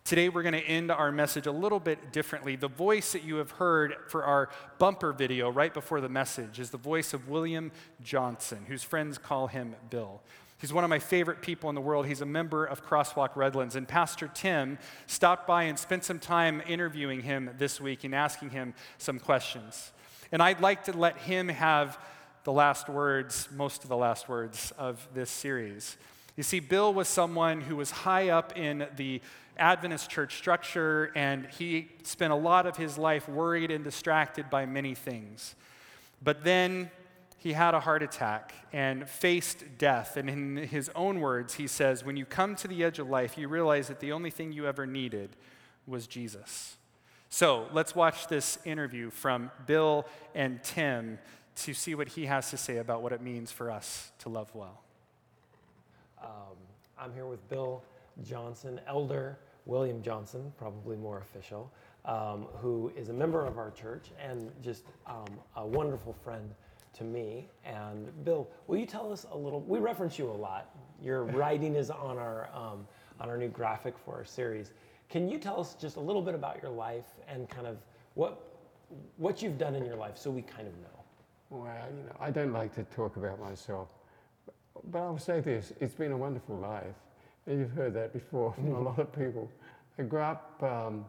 Today, 0.02 0.28
we're 0.28 0.42
going 0.42 0.54
to 0.54 0.60
end 0.60 0.90
our 0.90 1.12
message 1.12 1.46
a 1.46 1.52
little 1.52 1.78
bit 1.78 2.12
differently. 2.12 2.56
The 2.56 2.68
voice 2.68 3.12
that 3.12 3.22
you 3.22 3.36
have 3.36 3.52
heard 3.52 3.94
for 4.08 4.24
our 4.24 4.48
bumper 4.78 5.12
video 5.12 5.50
right 5.50 5.72
before 5.72 6.00
the 6.00 6.08
message 6.08 6.58
is 6.58 6.70
the 6.70 6.78
voice 6.78 7.14
of 7.14 7.28
William 7.28 7.70
Johnson, 8.02 8.64
whose 8.66 8.82
friends 8.82 9.18
call 9.18 9.46
him 9.46 9.76
Bill. 9.90 10.20
He's 10.60 10.72
one 10.72 10.84
of 10.84 10.90
my 10.90 10.98
favorite 10.98 11.42
people 11.42 11.68
in 11.68 11.74
the 11.74 11.80
world. 11.80 12.06
He's 12.06 12.22
a 12.22 12.26
member 12.26 12.64
of 12.64 12.84
Crosswalk 12.84 13.36
Redlands. 13.36 13.76
And 13.76 13.86
Pastor 13.86 14.30
Tim 14.32 14.78
stopped 15.06 15.46
by 15.46 15.64
and 15.64 15.78
spent 15.78 16.04
some 16.04 16.18
time 16.18 16.62
interviewing 16.66 17.22
him 17.22 17.50
this 17.58 17.80
week 17.80 18.04
and 18.04 18.14
asking 18.14 18.50
him 18.50 18.74
some 18.98 19.18
questions. 19.18 19.92
And 20.32 20.42
I'd 20.42 20.60
like 20.60 20.84
to 20.84 20.92
let 20.92 21.18
him 21.18 21.48
have 21.48 21.98
the 22.44 22.52
last 22.52 22.88
words, 22.88 23.48
most 23.54 23.82
of 23.82 23.88
the 23.88 23.96
last 23.96 24.28
words 24.28 24.72
of 24.78 25.06
this 25.14 25.30
series. 25.30 25.96
You 26.36 26.42
see, 26.42 26.60
Bill 26.60 26.92
was 26.92 27.08
someone 27.08 27.62
who 27.62 27.76
was 27.76 27.90
high 27.90 28.28
up 28.28 28.56
in 28.56 28.86
the 28.96 29.22
Adventist 29.56 30.10
church 30.10 30.36
structure, 30.36 31.10
and 31.14 31.46
he 31.46 31.88
spent 32.02 32.32
a 32.32 32.36
lot 32.36 32.66
of 32.66 32.76
his 32.76 32.98
life 32.98 33.28
worried 33.28 33.70
and 33.70 33.82
distracted 33.82 34.50
by 34.50 34.66
many 34.66 34.94
things. 34.94 35.54
But 36.22 36.44
then 36.44 36.90
he 37.38 37.52
had 37.52 37.74
a 37.74 37.80
heart 37.80 38.02
attack 38.02 38.54
and 38.72 39.08
faced 39.08 39.64
death. 39.78 40.16
And 40.16 40.28
in 40.28 40.56
his 40.56 40.90
own 40.94 41.20
words, 41.20 41.54
he 41.54 41.66
says, 41.66 42.04
When 42.04 42.16
you 42.16 42.26
come 42.26 42.56
to 42.56 42.68
the 42.68 42.82
edge 42.82 42.98
of 42.98 43.08
life, 43.08 43.38
you 43.38 43.48
realize 43.48 43.88
that 43.88 44.00
the 44.00 44.12
only 44.12 44.30
thing 44.30 44.52
you 44.52 44.66
ever 44.66 44.86
needed 44.86 45.36
was 45.86 46.06
Jesus. 46.06 46.76
So 47.28 47.68
let's 47.72 47.94
watch 47.94 48.28
this 48.28 48.58
interview 48.64 49.10
from 49.10 49.50
Bill 49.66 50.06
and 50.34 50.62
Tim 50.62 51.18
to 51.56 51.74
see 51.74 51.94
what 51.94 52.08
he 52.08 52.26
has 52.26 52.50
to 52.50 52.56
say 52.56 52.78
about 52.78 53.02
what 53.02 53.12
it 53.12 53.20
means 53.20 53.50
for 53.50 53.70
us 53.70 54.12
to 54.20 54.28
love 54.28 54.50
well. 54.54 54.82
Um, 56.22 56.56
I'm 56.98 57.12
here 57.12 57.26
with 57.26 57.46
Bill 57.48 57.82
Johnson, 58.22 58.80
Elder 58.86 59.38
William 59.66 60.02
Johnson, 60.02 60.52
probably 60.58 60.96
more 60.96 61.18
official, 61.18 61.70
um, 62.04 62.46
who 62.56 62.92
is 62.96 63.08
a 63.08 63.12
member 63.12 63.44
of 63.46 63.58
our 63.58 63.70
church 63.70 64.10
and 64.20 64.50
just 64.62 64.84
um, 65.06 65.24
a 65.56 65.66
wonderful 65.66 66.12
friend 66.12 66.50
to 66.94 67.04
me. 67.04 67.48
And 67.64 68.08
Bill, 68.24 68.48
will 68.66 68.76
you 68.76 68.86
tell 68.86 69.12
us 69.12 69.26
a 69.30 69.36
little? 69.36 69.60
We 69.60 69.78
reference 69.78 70.18
you 70.18 70.30
a 70.30 70.32
lot. 70.32 70.70
Your 71.02 71.24
writing 71.38 71.76
is 71.76 71.90
on 71.90 72.18
our 72.18 72.48
um, 72.54 72.86
on 73.20 73.30
our 73.30 73.36
new 73.36 73.48
graphic 73.48 73.94
for 73.98 74.14
our 74.14 74.24
series. 74.24 74.72
Can 75.08 75.28
you 75.28 75.38
tell 75.38 75.60
us 75.60 75.74
just 75.74 75.96
a 75.96 76.00
little 76.00 76.22
bit 76.22 76.34
about 76.34 76.60
your 76.62 76.70
life 76.70 77.06
and 77.28 77.48
kind 77.48 77.66
of 77.66 77.78
what 78.14 78.50
what 79.16 79.42
you've 79.42 79.58
done 79.58 79.74
in 79.74 79.84
your 79.84 79.96
life, 79.96 80.18
so 80.18 80.30
we 80.30 80.42
kind 80.42 80.68
of 80.68 80.74
know? 80.78 81.03
Well, 81.54 81.72
you 81.96 82.02
know, 82.02 82.16
I 82.18 82.32
don't 82.32 82.52
like 82.52 82.74
to 82.74 82.82
talk 82.82 83.16
about 83.16 83.38
myself, 83.38 83.86
but 84.90 84.98
I'll 84.98 85.18
say 85.18 85.38
this: 85.38 85.72
it's 85.78 85.94
been 85.94 86.10
a 86.10 86.16
wonderful 86.16 86.56
life, 86.56 86.96
and 87.46 87.60
you've 87.60 87.70
heard 87.70 87.94
that 87.94 88.12
before 88.12 88.52
from 88.54 88.74
a 88.74 88.80
lot 88.80 88.98
of 88.98 89.12
people. 89.12 89.48
I 89.96 90.02
grew 90.02 90.18
up 90.18 90.60
um, 90.64 91.04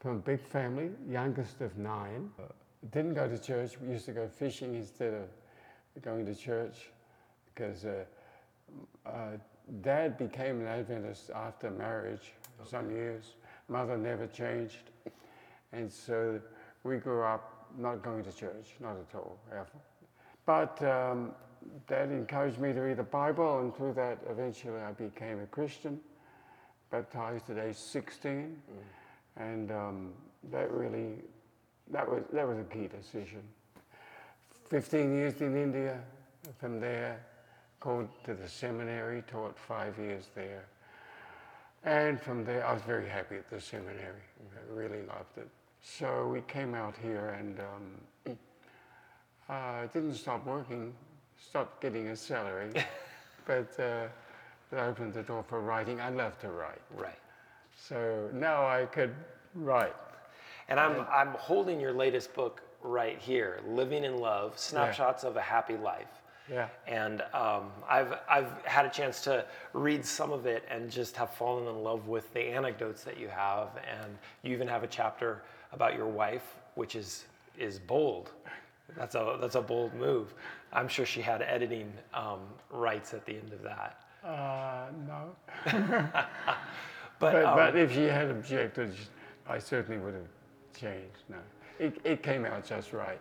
from 0.00 0.12
a 0.12 0.20
big 0.20 0.40
family, 0.40 0.88
youngest 1.06 1.60
of 1.60 1.76
nine. 1.76 2.30
Uh, 2.38 2.44
didn't 2.92 3.12
go 3.12 3.28
to 3.28 3.38
church. 3.38 3.78
We 3.78 3.92
used 3.92 4.06
to 4.06 4.12
go 4.12 4.26
fishing 4.26 4.74
instead 4.74 5.12
of 5.12 6.02
going 6.02 6.24
to 6.24 6.34
church 6.34 6.88
because 7.54 7.84
uh, 7.84 8.04
uh, 9.04 9.10
Dad 9.82 10.16
became 10.16 10.62
an 10.62 10.66
Adventist 10.66 11.30
after 11.34 11.70
marriage, 11.70 12.32
okay. 12.58 12.70
some 12.70 12.90
years. 12.90 13.34
Mother 13.68 13.98
never 13.98 14.26
changed, 14.28 14.92
and 15.74 15.92
so 15.92 16.40
we 16.84 16.96
grew 16.96 17.22
up 17.22 17.53
not 17.78 18.02
going 18.02 18.24
to 18.24 18.32
church, 18.32 18.74
not 18.80 18.96
at 18.96 19.14
all. 19.14 19.38
ever. 19.52 19.66
But 20.46 20.82
um, 20.82 21.32
Dad 21.88 22.10
encouraged 22.10 22.58
me 22.58 22.72
to 22.72 22.80
read 22.80 22.98
the 22.98 23.02
Bible, 23.02 23.60
and 23.60 23.74
through 23.74 23.94
that, 23.94 24.18
eventually, 24.28 24.80
I 24.80 24.92
became 24.92 25.40
a 25.40 25.46
Christian, 25.46 26.00
baptized 26.90 27.50
at 27.50 27.58
age 27.58 27.76
16, 27.76 28.32
mm. 28.32 29.42
and 29.42 29.70
um, 29.72 30.12
that 30.50 30.70
really, 30.70 31.16
that 31.90 32.08
was 32.08 32.22
that 32.32 32.46
was 32.46 32.58
a 32.58 32.64
key 32.64 32.88
decision. 32.88 33.42
15 34.70 35.14
years 35.14 35.40
in 35.40 35.56
India, 35.56 36.00
from 36.58 36.80
there, 36.80 37.20
called 37.80 38.08
to 38.24 38.34
the 38.34 38.48
seminary, 38.48 39.22
taught 39.26 39.58
five 39.58 39.98
years 39.98 40.28
there. 40.34 40.64
And 41.84 42.18
from 42.20 42.44
there, 42.44 42.66
I 42.66 42.72
was 42.72 42.82
very 42.82 43.08
happy 43.08 43.36
at 43.36 43.50
the 43.50 43.60
seminary. 43.60 44.22
I 44.40 44.74
really 44.74 45.02
loved 45.02 45.36
it. 45.36 45.48
So 45.84 46.28
we 46.28 46.40
came 46.48 46.74
out 46.74 46.94
here 47.02 47.36
and 47.38 47.60
um, 47.60 48.36
uh, 49.50 49.86
didn't 49.92 50.14
stop 50.14 50.44
working, 50.46 50.94
stopped 51.38 51.82
getting 51.82 52.08
a 52.08 52.16
salary, 52.16 52.70
but 53.46 53.78
uh, 53.78 54.06
it 54.72 54.78
opened 54.78 55.12
the 55.12 55.22
door 55.22 55.44
for 55.46 55.60
writing. 55.60 56.00
I 56.00 56.08
love 56.08 56.38
to 56.40 56.48
write. 56.48 56.80
Right. 56.96 57.18
So 57.76 58.30
now 58.32 58.66
I 58.66 58.86
could 58.86 59.14
write. 59.54 59.94
And 60.68 60.80
I'm, 60.80 61.06
I'm 61.12 61.34
holding 61.34 61.78
your 61.78 61.92
latest 61.92 62.32
book 62.32 62.62
right 62.82 63.18
here, 63.18 63.60
Living 63.68 64.04
in 64.04 64.16
Love, 64.16 64.58
Snapshots 64.58 65.22
yeah. 65.22 65.30
of 65.30 65.36
a 65.36 65.42
Happy 65.42 65.76
Life. 65.76 66.22
Yeah. 66.50 66.68
And 66.86 67.22
um, 67.32 67.70
I've, 67.88 68.14
I've 68.28 68.64
had 68.64 68.86
a 68.86 68.90
chance 68.90 69.20
to 69.22 69.44
read 69.74 70.04
some 70.04 70.32
of 70.32 70.46
it 70.46 70.64
and 70.70 70.90
just 70.90 71.14
have 71.16 71.30
fallen 71.30 71.68
in 71.68 71.82
love 71.82 72.08
with 72.08 72.32
the 72.32 72.40
anecdotes 72.40 73.04
that 73.04 73.18
you 73.18 73.28
have. 73.28 73.68
And 73.88 74.16
you 74.42 74.52
even 74.52 74.68
have 74.68 74.82
a 74.82 74.86
chapter 74.86 75.42
about 75.74 75.96
your 75.96 76.08
wife, 76.08 76.56
which 76.76 76.96
is, 76.96 77.24
is 77.58 77.78
bold. 77.78 78.30
That's 78.96 79.14
a, 79.14 79.36
that's 79.40 79.56
a 79.56 79.60
bold 79.60 79.94
move. 79.94 80.34
I'm 80.72 80.88
sure 80.88 81.04
she 81.04 81.20
had 81.20 81.42
editing 81.42 81.92
um, 82.12 82.40
rights 82.70 83.12
at 83.12 83.26
the 83.26 83.32
end 83.32 83.52
of 83.52 83.62
that. 83.62 84.00
Uh, 84.24 84.86
no. 85.06 85.36
but, 85.64 86.28
but, 87.18 87.44
um, 87.44 87.56
but, 87.56 87.76
if 87.76 87.92
she 87.92 88.04
had 88.04 88.30
objected, 88.30 88.94
I 89.46 89.58
certainly 89.58 90.00
would 90.00 90.14
have 90.14 90.28
changed. 90.78 91.22
No, 91.28 91.36
it, 91.78 91.98
it 92.04 92.22
came 92.22 92.44
out 92.44 92.64
just 92.64 92.92
right. 92.92 93.20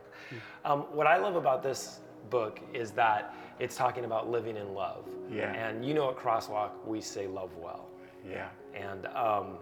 Um, 0.63 0.81
what 0.91 1.07
I 1.07 1.17
love 1.17 1.35
about 1.35 1.61
this 1.61 1.99
book 2.29 2.59
is 2.73 2.91
that 2.91 3.35
it's 3.59 3.75
talking 3.75 4.05
about 4.05 4.29
living 4.29 4.57
in 4.57 4.73
love. 4.73 5.05
Yeah. 5.31 5.51
And 5.53 5.85
you 5.85 5.93
know 5.93 6.09
at 6.09 6.17
Crosswalk, 6.17 6.71
we 6.85 7.01
say 7.01 7.27
love 7.27 7.51
well. 7.57 7.87
Yeah. 8.29 8.49
And, 8.73 9.05
um, 9.07 9.57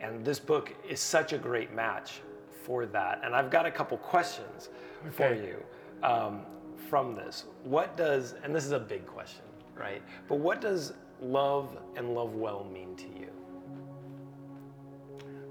and 0.00 0.24
this 0.24 0.38
book 0.38 0.74
is 0.88 1.00
such 1.00 1.32
a 1.32 1.38
great 1.38 1.74
match 1.74 2.20
for 2.66 2.84
that. 2.84 3.20
And 3.22 3.34
I've 3.34 3.48
got 3.48 3.64
a 3.64 3.70
couple 3.70 3.96
questions 3.98 4.70
okay. 5.06 5.16
for 5.16 5.34
you 5.34 5.62
um, 6.02 6.40
from 6.88 7.14
this. 7.14 7.44
What 7.62 7.96
does, 7.96 8.34
and 8.42 8.52
this 8.52 8.64
is 8.64 8.72
a 8.72 8.78
big 8.78 9.06
question, 9.06 9.44
right? 9.76 10.02
But 10.28 10.40
what 10.40 10.60
does 10.60 10.94
love 11.22 11.78
and 11.96 12.12
love 12.12 12.34
well 12.34 12.66
mean 12.72 12.96
to 12.96 13.06
you? 13.06 13.30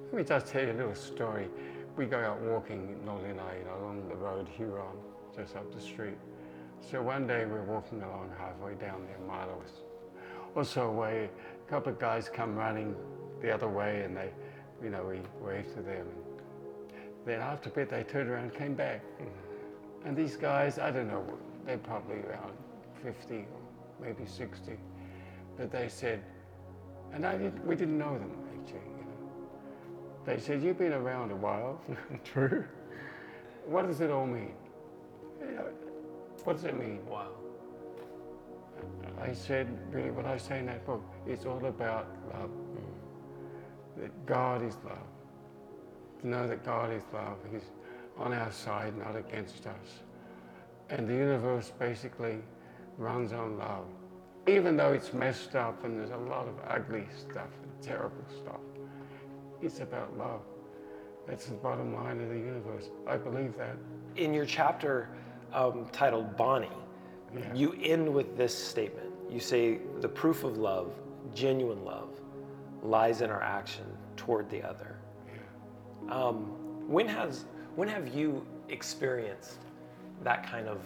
Let 0.08 0.14
me 0.14 0.24
just 0.24 0.48
tell 0.48 0.62
you 0.62 0.74
a 0.74 0.74
little 0.74 0.94
story. 0.94 1.48
We 1.96 2.06
go 2.06 2.20
out 2.20 2.42
walking, 2.42 2.98
Nolly 3.06 3.30
and 3.30 3.40
I, 3.40 3.56
along 3.80 4.10
the 4.10 4.16
road 4.16 4.50
Huron, 4.50 4.98
just 5.34 5.56
up 5.56 5.74
the 5.74 5.80
street. 5.80 6.18
So 6.82 7.02
one 7.02 7.26
day 7.26 7.46
we're 7.46 7.64
walking 7.64 8.02
along 8.02 8.32
halfway 8.38 8.74
down 8.76 9.06
there, 9.08 9.18
Milo 9.26 9.58
was 9.62 9.72
or 10.54 10.64
so 10.64 10.88
away, 10.88 11.30
a 11.68 11.70
couple 11.70 11.92
of 11.92 12.00
guys 12.00 12.30
come 12.34 12.56
running 12.56 12.96
the 13.42 13.54
other 13.54 13.68
way 13.68 14.04
and 14.04 14.16
they, 14.16 14.30
you 14.82 14.90
know, 14.90 15.04
we 15.04 15.20
wave 15.46 15.68
to 15.76 15.82
them. 15.82 16.08
Then 17.26 17.42
after 17.42 17.70
a 17.70 17.72
bit, 17.72 17.90
they 17.90 18.04
turned 18.04 18.30
around 18.30 18.44
and 18.44 18.54
came 18.54 18.76
back. 18.76 19.02
And 20.06 20.16
these 20.16 20.36
guys, 20.38 20.78
I 20.78 20.92
don't 20.92 21.08
know, 21.08 21.26
they're 21.66 21.78
probably 21.80 22.18
around 22.18 22.54
50 23.04 23.36
or 23.36 23.46
maybe 24.00 24.26
60. 24.26 24.74
But 25.58 25.72
they 25.72 25.90
said, 25.90 26.22
and 27.14 27.26
I 27.26 27.38
didn't, 27.38 27.66
we 27.66 27.76
didn't 27.76 27.98
know 27.98 28.14
them 28.14 28.32
actually, 28.60 28.80
you 28.80 29.06
know. 29.06 30.26
They 30.26 30.40
said, 30.40 30.62
you've 30.62 30.78
been 30.78 30.94
around 30.94 31.32
a 31.32 31.36
while. 31.36 31.82
True. 32.24 32.66
What 33.66 33.88
does 33.88 34.02
it 34.02 34.12
all 34.12 34.28
mean? 34.28 34.54
You 35.40 35.56
know, 35.56 35.68
what 36.44 36.58
does 36.58 36.66
it 36.66 36.78
mean? 36.78 37.00
Wow. 37.10 37.30
I 39.20 39.34
said, 39.34 39.68
really, 39.92 40.12
what 40.12 40.26
I 40.26 40.38
say 40.38 40.60
in 40.60 40.68
that 40.68 40.86
book, 40.86 41.02
it's 41.26 41.46
all 41.46 41.66
about 41.66 42.08
love. 42.34 42.50
Mm. 42.50 44.02
That 44.02 44.26
God 44.26 44.62
is 44.62 44.78
love. 44.86 44.98
To 46.26 46.32
know 46.32 46.48
that 46.48 46.66
God 46.66 46.92
is 46.92 47.04
love. 47.14 47.38
He's 47.52 47.70
on 48.18 48.34
our 48.34 48.52
side, 48.52 48.98
not 48.98 49.16
against 49.16 49.68
us. 49.68 50.00
And 50.90 51.08
the 51.08 51.14
universe 51.14 51.72
basically 51.78 52.40
runs 52.98 53.32
on 53.32 53.60
love. 53.60 53.86
Even 54.48 54.76
though 54.76 54.92
it's 54.92 55.14
messed 55.14 55.56
up 55.56 55.84
and 55.86 56.00
there's 56.00 56.10
a 56.10 56.18
lot 56.18 56.48
of 56.48 56.56
ugly 56.68 57.06
stuff 57.16 57.50
and 57.62 57.72
terrible 57.80 58.26
stuff, 58.42 58.60
it's 59.62 59.82
about 59.82 60.18
love. 60.18 60.42
That's 61.28 61.46
the 61.46 61.54
bottom 61.54 61.94
line 61.94 62.20
of 62.20 62.30
the 62.30 62.40
universe. 62.40 62.90
I 63.06 63.18
believe 63.18 63.56
that. 63.58 63.76
In 64.16 64.34
your 64.34 64.48
chapter 64.48 65.10
um, 65.54 65.88
titled 65.92 66.36
Bonnie, 66.36 66.70
Yeah. 67.38 67.54
you 67.54 67.76
end 67.84 68.12
with 68.12 68.36
this 68.36 68.58
statement. 68.58 69.12
You 69.30 69.40
say, 69.40 69.78
The 70.02 70.10
proof 70.10 70.44
of 70.44 70.58
love, 70.58 70.92
genuine 71.36 71.86
love, 71.86 72.10
lies 72.82 73.22
in 73.22 73.30
our 73.30 73.44
action 73.44 73.86
toward 74.18 74.50
the 74.50 74.64
other. 74.64 74.96
Um, 76.10 76.46
when, 76.88 77.08
has, 77.08 77.46
when 77.76 77.88
have 77.88 78.08
you 78.16 78.46
experienced 78.70 79.60
that 80.24 80.46
kind 80.50 80.68
of 80.68 80.80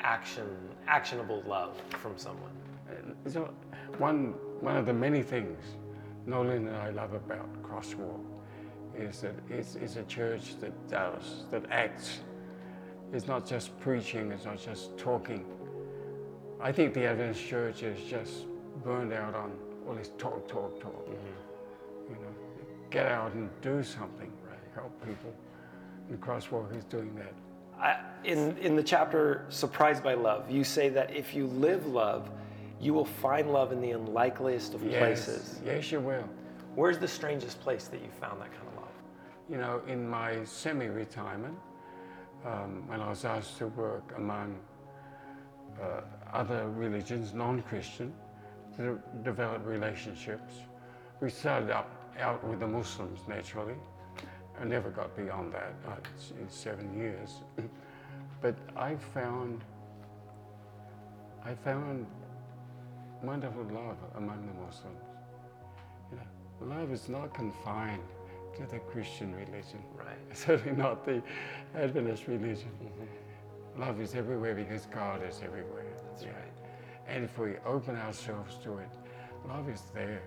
action, 0.00 0.46
actionable 0.86 1.42
love 1.46 1.80
from 2.00 2.16
someone? 2.16 2.50
Uh, 2.88 3.30
So 3.30 3.50
one, 3.98 4.34
one 4.60 4.76
of 4.76 4.86
the 4.86 4.92
many 4.92 5.22
things 5.22 5.58
Nolan 6.26 6.68
and 6.68 6.76
I 6.76 6.90
love 6.90 7.12
about 7.12 7.46
Crosswalk 7.62 8.20
is 8.96 9.20
that 9.20 9.34
it's, 9.50 9.74
it's 9.76 9.96
a 9.96 10.04
church 10.04 10.58
that 10.60 10.72
does, 10.88 11.44
that 11.50 11.64
acts. 11.70 12.20
It's 13.12 13.26
not 13.26 13.46
just 13.46 13.78
preaching, 13.80 14.32
it's 14.32 14.44
not 14.46 14.58
just 14.58 14.96
talking. 14.96 15.44
I 16.60 16.72
think 16.72 16.94
the 16.94 17.04
Adventist 17.06 17.46
church 17.46 17.82
is 17.82 18.02
just 18.08 18.46
burned 18.82 19.12
out 19.12 19.34
on 19.34 19.52
all 19.86 19.94
this 19.94 20.12
talk, 20.16 20.48
talk, 20.48 20.80
talk. 20.80 21.06
You 22.08 22.14
know, 22.14 22.34
get 22.90 23.06
out 23.06 23.34
and 23.34 23.50
do 23.60 23.82
something, 23.82 24.32
help 24.74 24.92
people. 25.04 25.32
And 26.08 26.20
Crosswalk 26.20 26.76
is 26.76 26.84
doing 26.84 27.14
that. 27.16 27.32
I, 27.78 28.00
in, 28.24 28.56
in 28.58 28.76
the 28.76 28.82
chapter 28.82 29.46
Surprised 29.48 30.02
by 30.02 30.14
Love, 30.14 30.50
you 30.50 30.64
say 30.64 30.88
that 30.90 31.14
if 31.14 31.34
you 31.34 31.46
live 31.46 31.86
love, 31.86 32.30
you 32.80 32.92
will 32.92 33.04
find 33.04 33.52
love 33.52 33.72
in 33.72 33.80
the 33.80 33.92
unlikeliest 33.92 34.74
of 34.74 34.80
places. 34.80 35.60
Yes, 35.64 35.90
you 35.90 36.00
will. 36.00 36.28
Where's 36.74 36.98
the 36.98 37.08
strangest 37.08 37.60
place 37.60 37.86
that 37.88 38.00
you 38.02 38.08
found 38.20 38.40
that 38.40 38.52
kind 38.52 38.68
of 38.68 38.82
love? 38.82 38.92
You 39.48 39.58
know, 39.58 39.80
in 39.86 40.08
my 40.08 40.44
semi-retirement, 40.44 41.56
um, 42.44 42.86
when 42.88 43.00
I 43.00 43.08
was 43.08 43.24
asked 43.24 43.58
to 43.58 43.68
work 43.68 44.14
among 44.16 44.56
uh, 45.80 46.02
other 46.32 46.68
religions, 46.70 47.32
non-Christian, 47.32 48.12
to 48.76 49.00
develop 49.22 49.64
relationships, 49.66 50.54
we 51.20 51.30
started 51.30 51.70
up, 51.70 51.90
out 52.20 52.42
with 52.44 52.60
the 52.60 52.66
Muslims 52.66 53.20
naturally. 53.28 53.76
I 54.60 54.64
never 54.64 54.90
got 54.90 55.16
beyond 55.16 55.52
that 55.52 55.74
uh, 55.86 55.96
in 56.40 56.48
seven 56.48 56.96
years. 56.96 57.40
but 58.40 58.54
I 58.76 58.94
found, 58.96 59.64
I 61.44 61.54
found 61.54 62.06
wonderful 63.22 63.64
love 63.64 63.96
among 64.16 64.46
the 64.46 64.52
Muslims. 64.64 65.02
You 66.10 66.18
know, 66.18 66.74
love 66.76 66.92
is 66.92 67.08
not 67.08 67.34
confined 67.34 68.02
to 68.56 68.66
the 68.70 68.78
Christian 68.78 69.34
religion. 69.34 69.82
Right. 69.96 70.16
Certainly 70.32 70.76
not 70.80 71.04
the 71.04 71.22
Adventist 71.74 72.28
religion. 72.28 72.70
Love 73.76 74.00
is 74.00 74.14
everywhere 74.14 74.54
because 74.54 74.86
God 74.86 75.20
is 75.28 75.40
everywhere. 75.44 75.84
That's 76.10 76.22
Yeah. 76.22 76.28
right. 76.30 76.52
And 77.08 77.24
if 77.24 77.36
we 77.38 77.54
open 77.66 77.96
ourselves 77.96 78.56
to 78.62 78.78
it, 78.78 78.88
love 79.48 79.68
is 79.68 79.82
there. 79.92 80.22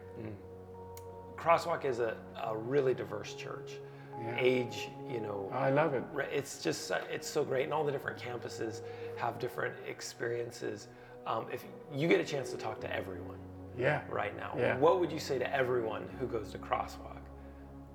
Crosswalk 1.37 1.85
is 1.85 1.99
a, 1.99 2.17
a 2.43 2.55
really 2.57 2.93
diverse 2.93 3.33
church. 3.33 3.73
Yeah. 4.19 4.36
Age, 4.39 4.89
you 5.10 5.19
know, 5.19 5.49
I 5.53 5.69
love 5.69 5.93
it. 5.93 6.03
It's 6.32 6.63
just, 6.63 6.91
it's 7.12 7.27
so 7.30 7.43
great, 7.43 7.65
and 7.65 7.73
all 7.73 7.84
the 7.84 7.91
different 7.91 8.17
campuses 8.19 8.82
have 9.17 9.38
different 9.39 9.75
experiences. 9.88 10.88
Um, 11.27 11.45
if 11.51 11.63
you 11.93 12.08
get 12.08 12.19
a 12.19 12.23
chance 12.23 12.49
to 12.51 12.58
talk 12.58 12.80
to 12.82 12.95
everyone 12.95 13.38
Yeah. 13.77 14.01
right 14.10 14.36
now, 14.36 14.53
Yeah. 14.58 14.77
what 14.77 14.99
would 14.99 15.12
you 15.12 15.19
say 15.19 15.38
to 15.38 15.56
everyone 15.56 16.08
who 16.19 16.25
goes 16.25 16.51
to 16.53 16.58
Crosswalk? 16.58 17.17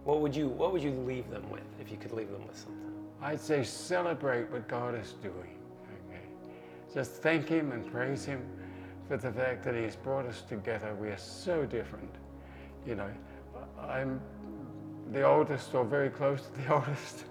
What 0.05 0.21
would 0.21 0.35
you 0.35 0.49
What 0.49 0.73
would 0.73 0.83
you 0.83 0.93
leave 0.93 1.29
them 1.31 1.49
with 1.51 1.65
if 1.81 1.91
you 1.91 1.97
could 1.97 2.13
leave 2.13 2.31
them 2.31 2.47
with 2.47 2.57
something? 2.57 2.79
I'd 3.21 3.41
say 3.41 3.63
celebrate 3.65 4.51
what 4.51 4.67
God 4.69 4.95
is 4.95 5.13
doing. 5.23 5.59
Okay. 6.09 6.21
Just 6.93 7.23
thank 7.23 7.49
Him 7.49 7.73
and 7.73 7.91
praise 7.91 8.25
Him 8.25 8.45
for 9.09 9.17
the 9.17 9.33
fact 9.33 9.63
that 9.65 9.75
He's 9.75 9.97
brought 9.97 10.27
us 10.27 10.43
together. 10.43 10.95
We 10.95 11.09
are 11.09 11.17
so 11.19 11.65
different. 11.67 12.15
You 12.87 12.97
know, 12.97 13.11
I'm 13.81 14.21
the 15.11 15.23
oldest 15.23 15.75
or 15.75 15.85
very 15.85 16.11
close 16.11 16.47
to 16.47 16.61
the 16.61 16.75
oldest. 16.75 17.25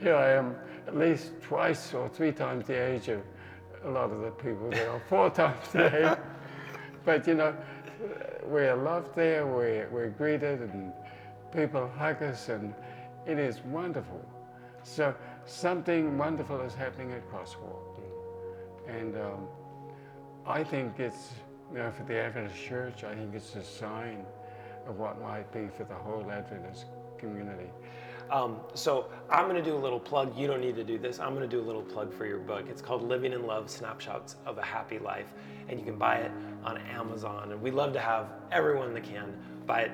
Here 0.00 0.14
I 0.14 0.30
am 0.30 0.56
at 0.86 0.96
least 0.96 1.32
twice 1.42 1.92
or 1.92 2.08
three 2.08 2.32
times 2.32 2.66
the 2.66 2.74
age 2.74 3.08
of 3.08 3.20
a 3.84 3.90
lot 3.90 4.10
of 4.10 4.20
the 4.20 4.30
people 4.30 4.70
there, 4.70 4.90
or 4.90 5.02
four 5.08 5.30
times 5.40 5.68
the 5.72 6.12
age. 6.12 6.18
But 7.04 7.26
you 7.26 7.34
know, 7.34 7.54
we're 8.44 8.74
loved 8.74 9.14
there, 9.14 9.46
we're, 9.46 9.88
we're 9.90 10.10
greeted, 10.10 10.60
and 10.60 10.92
people 11.52 11.88
hug 11.96 12.22
us, 12.22 12.48
and 12.48 12.74
it 13.26 13.38
is 13.38 13.60
wonderful. 13.64 14.24
So 14.82 15.14
something 15.44 16.16
wonderful 16.16 16.60
is 16.60 16.74
happening 16.74 17.12
at 17.12 17.28
Crosswalk. 17.30 17.90
And 18.88 19.16
um, 19.16 19.46
I 20.46 20.64
think 20.64 20.98
it's, 20.98 21.30
you 21.70 21.78
know, 21.78 21.90
for 21.90 22.02
the 22.04 22.16
Adventist 22.16 22.60
Church, 22.60 23.04
I 23.04 23.14
think 23.14 23.34
it's 23.34 23.54
a 23.54 23.62
sign 23.62 24.24
of 24.86 24.98
what 24.98 25.20
might 25.20 25.52
be 25.52 25.68
for 25.76 25.84
the 25.84 25.94
whole 25.94 26.28
Adventist 26.30 26.86
community. 27.18 27.70
Um, 28.30 28.60
so 28.74 29.10
I'm 29.28 29.48
going 29.48 29.62
to 29.62 29.70
do 29.70 29.76
a 29.76 29.78
little 29.78 29.98
plug. 29.98 30.36
You 30.36 30.46
don't 30.46 30.60
need 30.60 30.76
to 30.76 30.84
do 30.84 30.98
this. 30.98 31.18
I'm 31.18 31.34
going 31.34 31.48
to 31.48 31.56
do 31.56 31.60
a 31.60 31.66
little 31.66 31.82
plug 31.82 32.12
for 32.12 32.26
your 32.26 32.38
book. 32.38 32.66
It's 32.68 32.80
called 32.80 33.02
Living 33.02 33.32
in 33.32 33.46
Love: 33.46 33.68
Snapshots 33.68 34.36
of 34.46 34.58
a 34.58 34.62
Happy 34.62 34.98
Life, 34.98 35.32
and 35.68 35.78
you 35.78 35.84
can 35.84 35.96
buy 35.96 36.16
it 36.16 36.30
on 36.64 36.78
Amazon. 36.78 37.52
And 37.52 37.60
we 37.60 37.70
love 37.70 37.92
to 37.94 38.00
have 38.00 38.28
everyone 38.52 38.94
that 38.94 39.04
can 39.04 39.36
buy 39.66 39.82
it, 39.82 39.92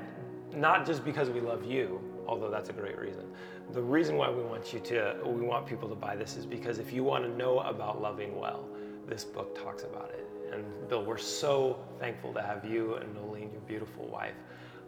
not 0.55 0.85
just 0.87 1.05
because 1.05 1.31
we 1.31 1.41
love 1.41 1.65
you, 1.65 2.01
although 2.27 2.51
that's 2.51 2.69
a 2.69 2.75
great 2.75 2.99
reason. 2.99 3.25
The 3.73 3.83
reason 3.83 4.17
why 4.17 4.31
we 4.31 4.43
want 4.43 4.73
you 4.73 4.81
to, 4.81 5.17
we 5.25 5.41
want 5.41 5.67
people 5.67 5.89
to 5.89 5.95
buy 5.95 6.15
this 6.15 6.37
is 6.37 6.47
because 6.47 6.79
if 6.79 6.93
you 6.93 7.05
want 7.05 7.25
to 7.25 7.31
know 7.37 7.61
about 7.61 8.01
loving 8.01 8.39
well, 8.39 8.69
this 9.09 9.25
book 9.25 9.59
talks 9.61 9.83
about 9.83 10.11
it. 10.11 10.27
And 10.53 10.65
Bill, 10.89 11.05
we're 11.05 11.19
so 11.19 11.79
thankful 11.99 12.33
to 12.35 12.43
have 12.43 12.65
you 12.65 12.95
and 12.95 13.15
Nolene, 13.17 13.51
your 13.53 13.61
beautiful 13.63 14.07
wife, 14.07 14.35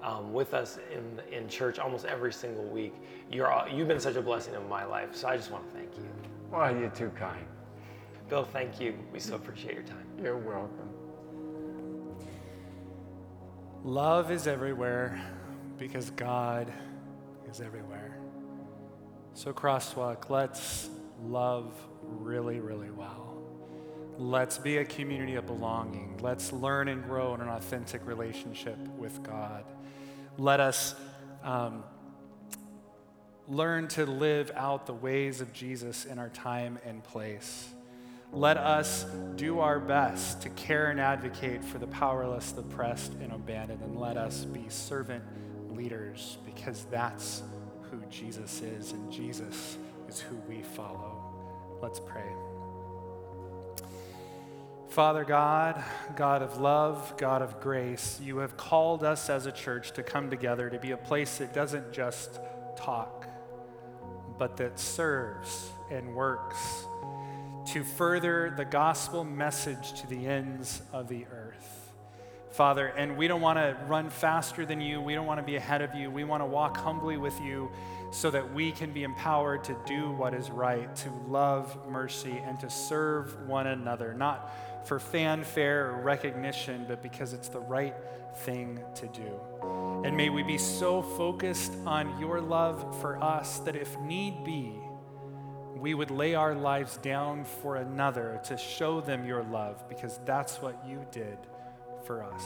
um, 0.02 0.32
with 0.32 0.54
us 0.54 0.78
in 0.92 1.20
in 1.36 1.48
church 1.48 1.78
almost 1.78 2.04
every 2.04 2.32
single 2.32 2.64
week. 2.64 2.94
You're 3.30 3.50
all- 3.50 3.68
you've 3.68 3.88
been 3.88 4.00
such 4.00 4.16
a 4.16 4.22
blessing 4.22 4.54
in 4.54 4.68
my 4.68 4.84
life, 4.84 5.14
so 5.14 5.28
I 5.28 5.36
just 5.36 5.50
want 5.50 5.68
to 5.68 5.76
thank 5.76 5.96
you. 5.96 6.04
Why, 6.50 6.70
you're 6.70 6.90
too 6.90 7.10
kind. 7.10 7.44
Bill, 8.28 8.44
thank 8.44 8.80
you. 8.80 8.94
We 9.12 9.20
so 9.20 9.36
appreciate 9.36 9.74
your 9.74 9.82
time. 9.84 10.06
You're 10.22 10.36
welcome. 10.36 10.88
Love 13.84 14.30
is 14.30 14.46
everywhere 14.46 15.20
because 15.78 16.10
God 16.10 16.72
is 17.50 17.60
everywhere. 17.60 18.18
So, 19.34 19.52
Crosswalk, 19.52 20.30
let's 20.30 20.90
love 21.22 21.72
really, 22.02 22.60
really 22.60 22.90
well. 22.90 23.36
Let's 24.18 24.58
be 24.58 24.78
a 24.78 24.84
community 24.84 25.36
of 25.36 25.46
belonging. 25.46 26.18
Let's 26.20 26.52
learn 26.52 26.88
and 26.88 27.04
grow 27.04 27.34
in 27.34 27.40
an 27.40 27.48
authentic 27.48 28.04
relationship 28.04 28.76
with 28.98 29.22
God. 29.22 29.64
Let 30.38 30.60
us 30.60 30.94
um, 31.42 31.82
learn 33.48 33.88
to 33.88 34.06
live 34.06 34.52
out 34.54 34.86
the 34.86 34.94
ways 34.94 35.40
of 35.40 35.52
Jesus 35.52 36.04
in 36.04 36.20
our 36.20 36.28
time 36.28 36.78
and 36.86 37.02
place. 37.02 37.68
Let 38.32 38.56
us 38.56 39.04
do 39.34 39.58
our 39.58 39.80
best 39.80 40.42
to 40.42 40.50
care 40.50 40.90
and 40.90 41.00
advocate 41.00 41.64
for 41.64 41.78
the 41.78 41.88
powerless, 41.88 42.52
the 42.52 42.60
oppressed, 42.60 43.14
and 43.14 43.32
abandoned, 43.32 43.82
and 43.82 43.98
let 43.98 44.16
us 44.16 44.44
be 44.44 44.66
servant 44.68 45.24
leaders 45.74 46.38
because 46.46 46.84
that's 46.84 47.42
who 47.90 48.00
Jesus 48.08 48.62
is, 48.62 48.92
and 48.92 49.10
Jesus 49.10 49.76
is 50.08 50.20
who 50.20 50.36
we 50.48 50.62
follow. 50.62 51.16
Let's 51.82 51.98
pray. 51.98 52.47
Father 54.98 55.22
God, 55.22 55.80
God 56.16 56.42
of 56.42 56.58
love, 56.58 57.14
God 57.16 57.40
of 57.40 57.60
grace, 57.60 58.18
you 58.20 58.38
have 58.38 58.56
called 58.56 59.04
us 59.04 59.30
as 59.30 59.46
a 59.46 59.52
church 59.52 59.92
to 59.92 60.02
come 60.02 60.28
together 60.28 60.68
to 60.68 60.76
be 60.80 60.90
a 60.90 60.96
place 60.96 61.38
that 61.38 61.54
doesn't 61.54 61.92
just 61.92 62.40
talk, 62.76 63.28
but 64.40 64.56
that 64.56 64.80
serves 64.80 65.70
and 65.88 66.16
works 66.16 66.84
to 67.66 67.84
further 67.84 68.52
the 68.56 68.64
gospel 68.64 69.22
message 69.22 70.00
to 70.00 70.08
the 70.08 70.26
ends 70.26 70.82
of 70.92 71.06
the 71.06 71.26
earth. 71.26 71.92
Father, 72.50 72.88
and 72.88 73.16
we 73.16 73.28
don't 73.28 73.40
want 73.40 73.56
to 73.56 73.76
run 73.86 74.10
faster 74.10 74.66
than 74.66 74.80
you. 74.80 75.00
We 75.00 75.14
don't 75.14 75.26
want 75.26 75.38
to 75.38 75.46
be 75.46 75.54
ahead 75.54 75.80
of 75.80 75.94
you. 75.94 76.10
We 76.10 76.24
want 76.24 76.42
to 76.42 76.46
walk 76.46 76.76
humbly 76.76 77.18
with 77.18 77.40
you 77.40 77.70
so 78.10 78.32
that 78.32 78.52
we 78.52 78.72
can 78.72 78.92
be 78.92 79.04
empowered 79.04 79.62
to 79.62 79.76
do 79.86 80.10
what 80.10 80.34
is 80.34 80.50
right, 80.50 80.92
to 80.96 81.10
love 81.28 81.88
mercy, 81.88 82.42
and 82.44 82.58
to 82.58 82.68
serve 82.68 83.46
one 83.46 83.68
another, 83.68 84.12
not 84.12 84.50
for 84.88 84.98
fanfare 84.98 85.90
or 85.90 86.00
recognition, 86.00 86.86
but 86.88 87.02
because 87.02 87.34
it's 87.34 87.48
the 87.48 87.60
right 87.60 87.94
thing 88.38 88.80
to 88.94 89.06
do. 89.08 90.02
And 90.04 90.16
may 90.16 90.30
we 90.30 90.42
be 90.42 90.56
so 90.56 91.02
focused 91.02 91.74
on 91.84 92.18
your 92.18 92.40
love 92.40 92.98
for 93.02 93.22
us 93.22 93.58
that 93.60 93.76
if 93.76 93.98
need 94.00 94.44
be, 94.44 94.72
we 95.76 95.92
would 95.92 96.10
lay 96.10 96.34
our 96.34 96.54
lives 96.54 96.96
down 96.96 97.44
for 97.44 97.76
another 97.76 98.40
to 98.44 98.56
show 98.56 99.02
them 99.02 99.26
your 99.26 99.44
love 99.44 99.86
because 99.90 100.18
that's 100.24 100.62
what 100.62 100.82
you 100.88 101.04
did 101.12 101.36
for 102.06 102.24
us. 102.24 102.42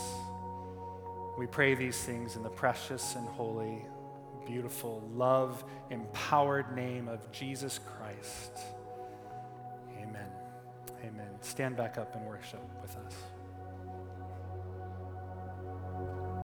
We 1.38 1.46
pray 1.46 1.76
these 1.76 2.02
things 2.02 2.34
in 2.34 2.42
the 2.42 2.50
precious 2.50 3.14
and 3.14 3.26
holy, 3.28 3.86
beautiful, 4.44 5.08
love 5.14 5.64
empowered 5.90 6.74
name 6.74 7.06
of 7.06 7.30
Jesus 7.30 7.78
Christ. 7.78 8.58
Amen. 11.02 11.30
Stand 11.40 11.76
back 11.76 11.98
up 11.98 12.14
and 12.14 12.26
worship 12.26 12.60
with 12.80 12.96
us. 12.96 13.14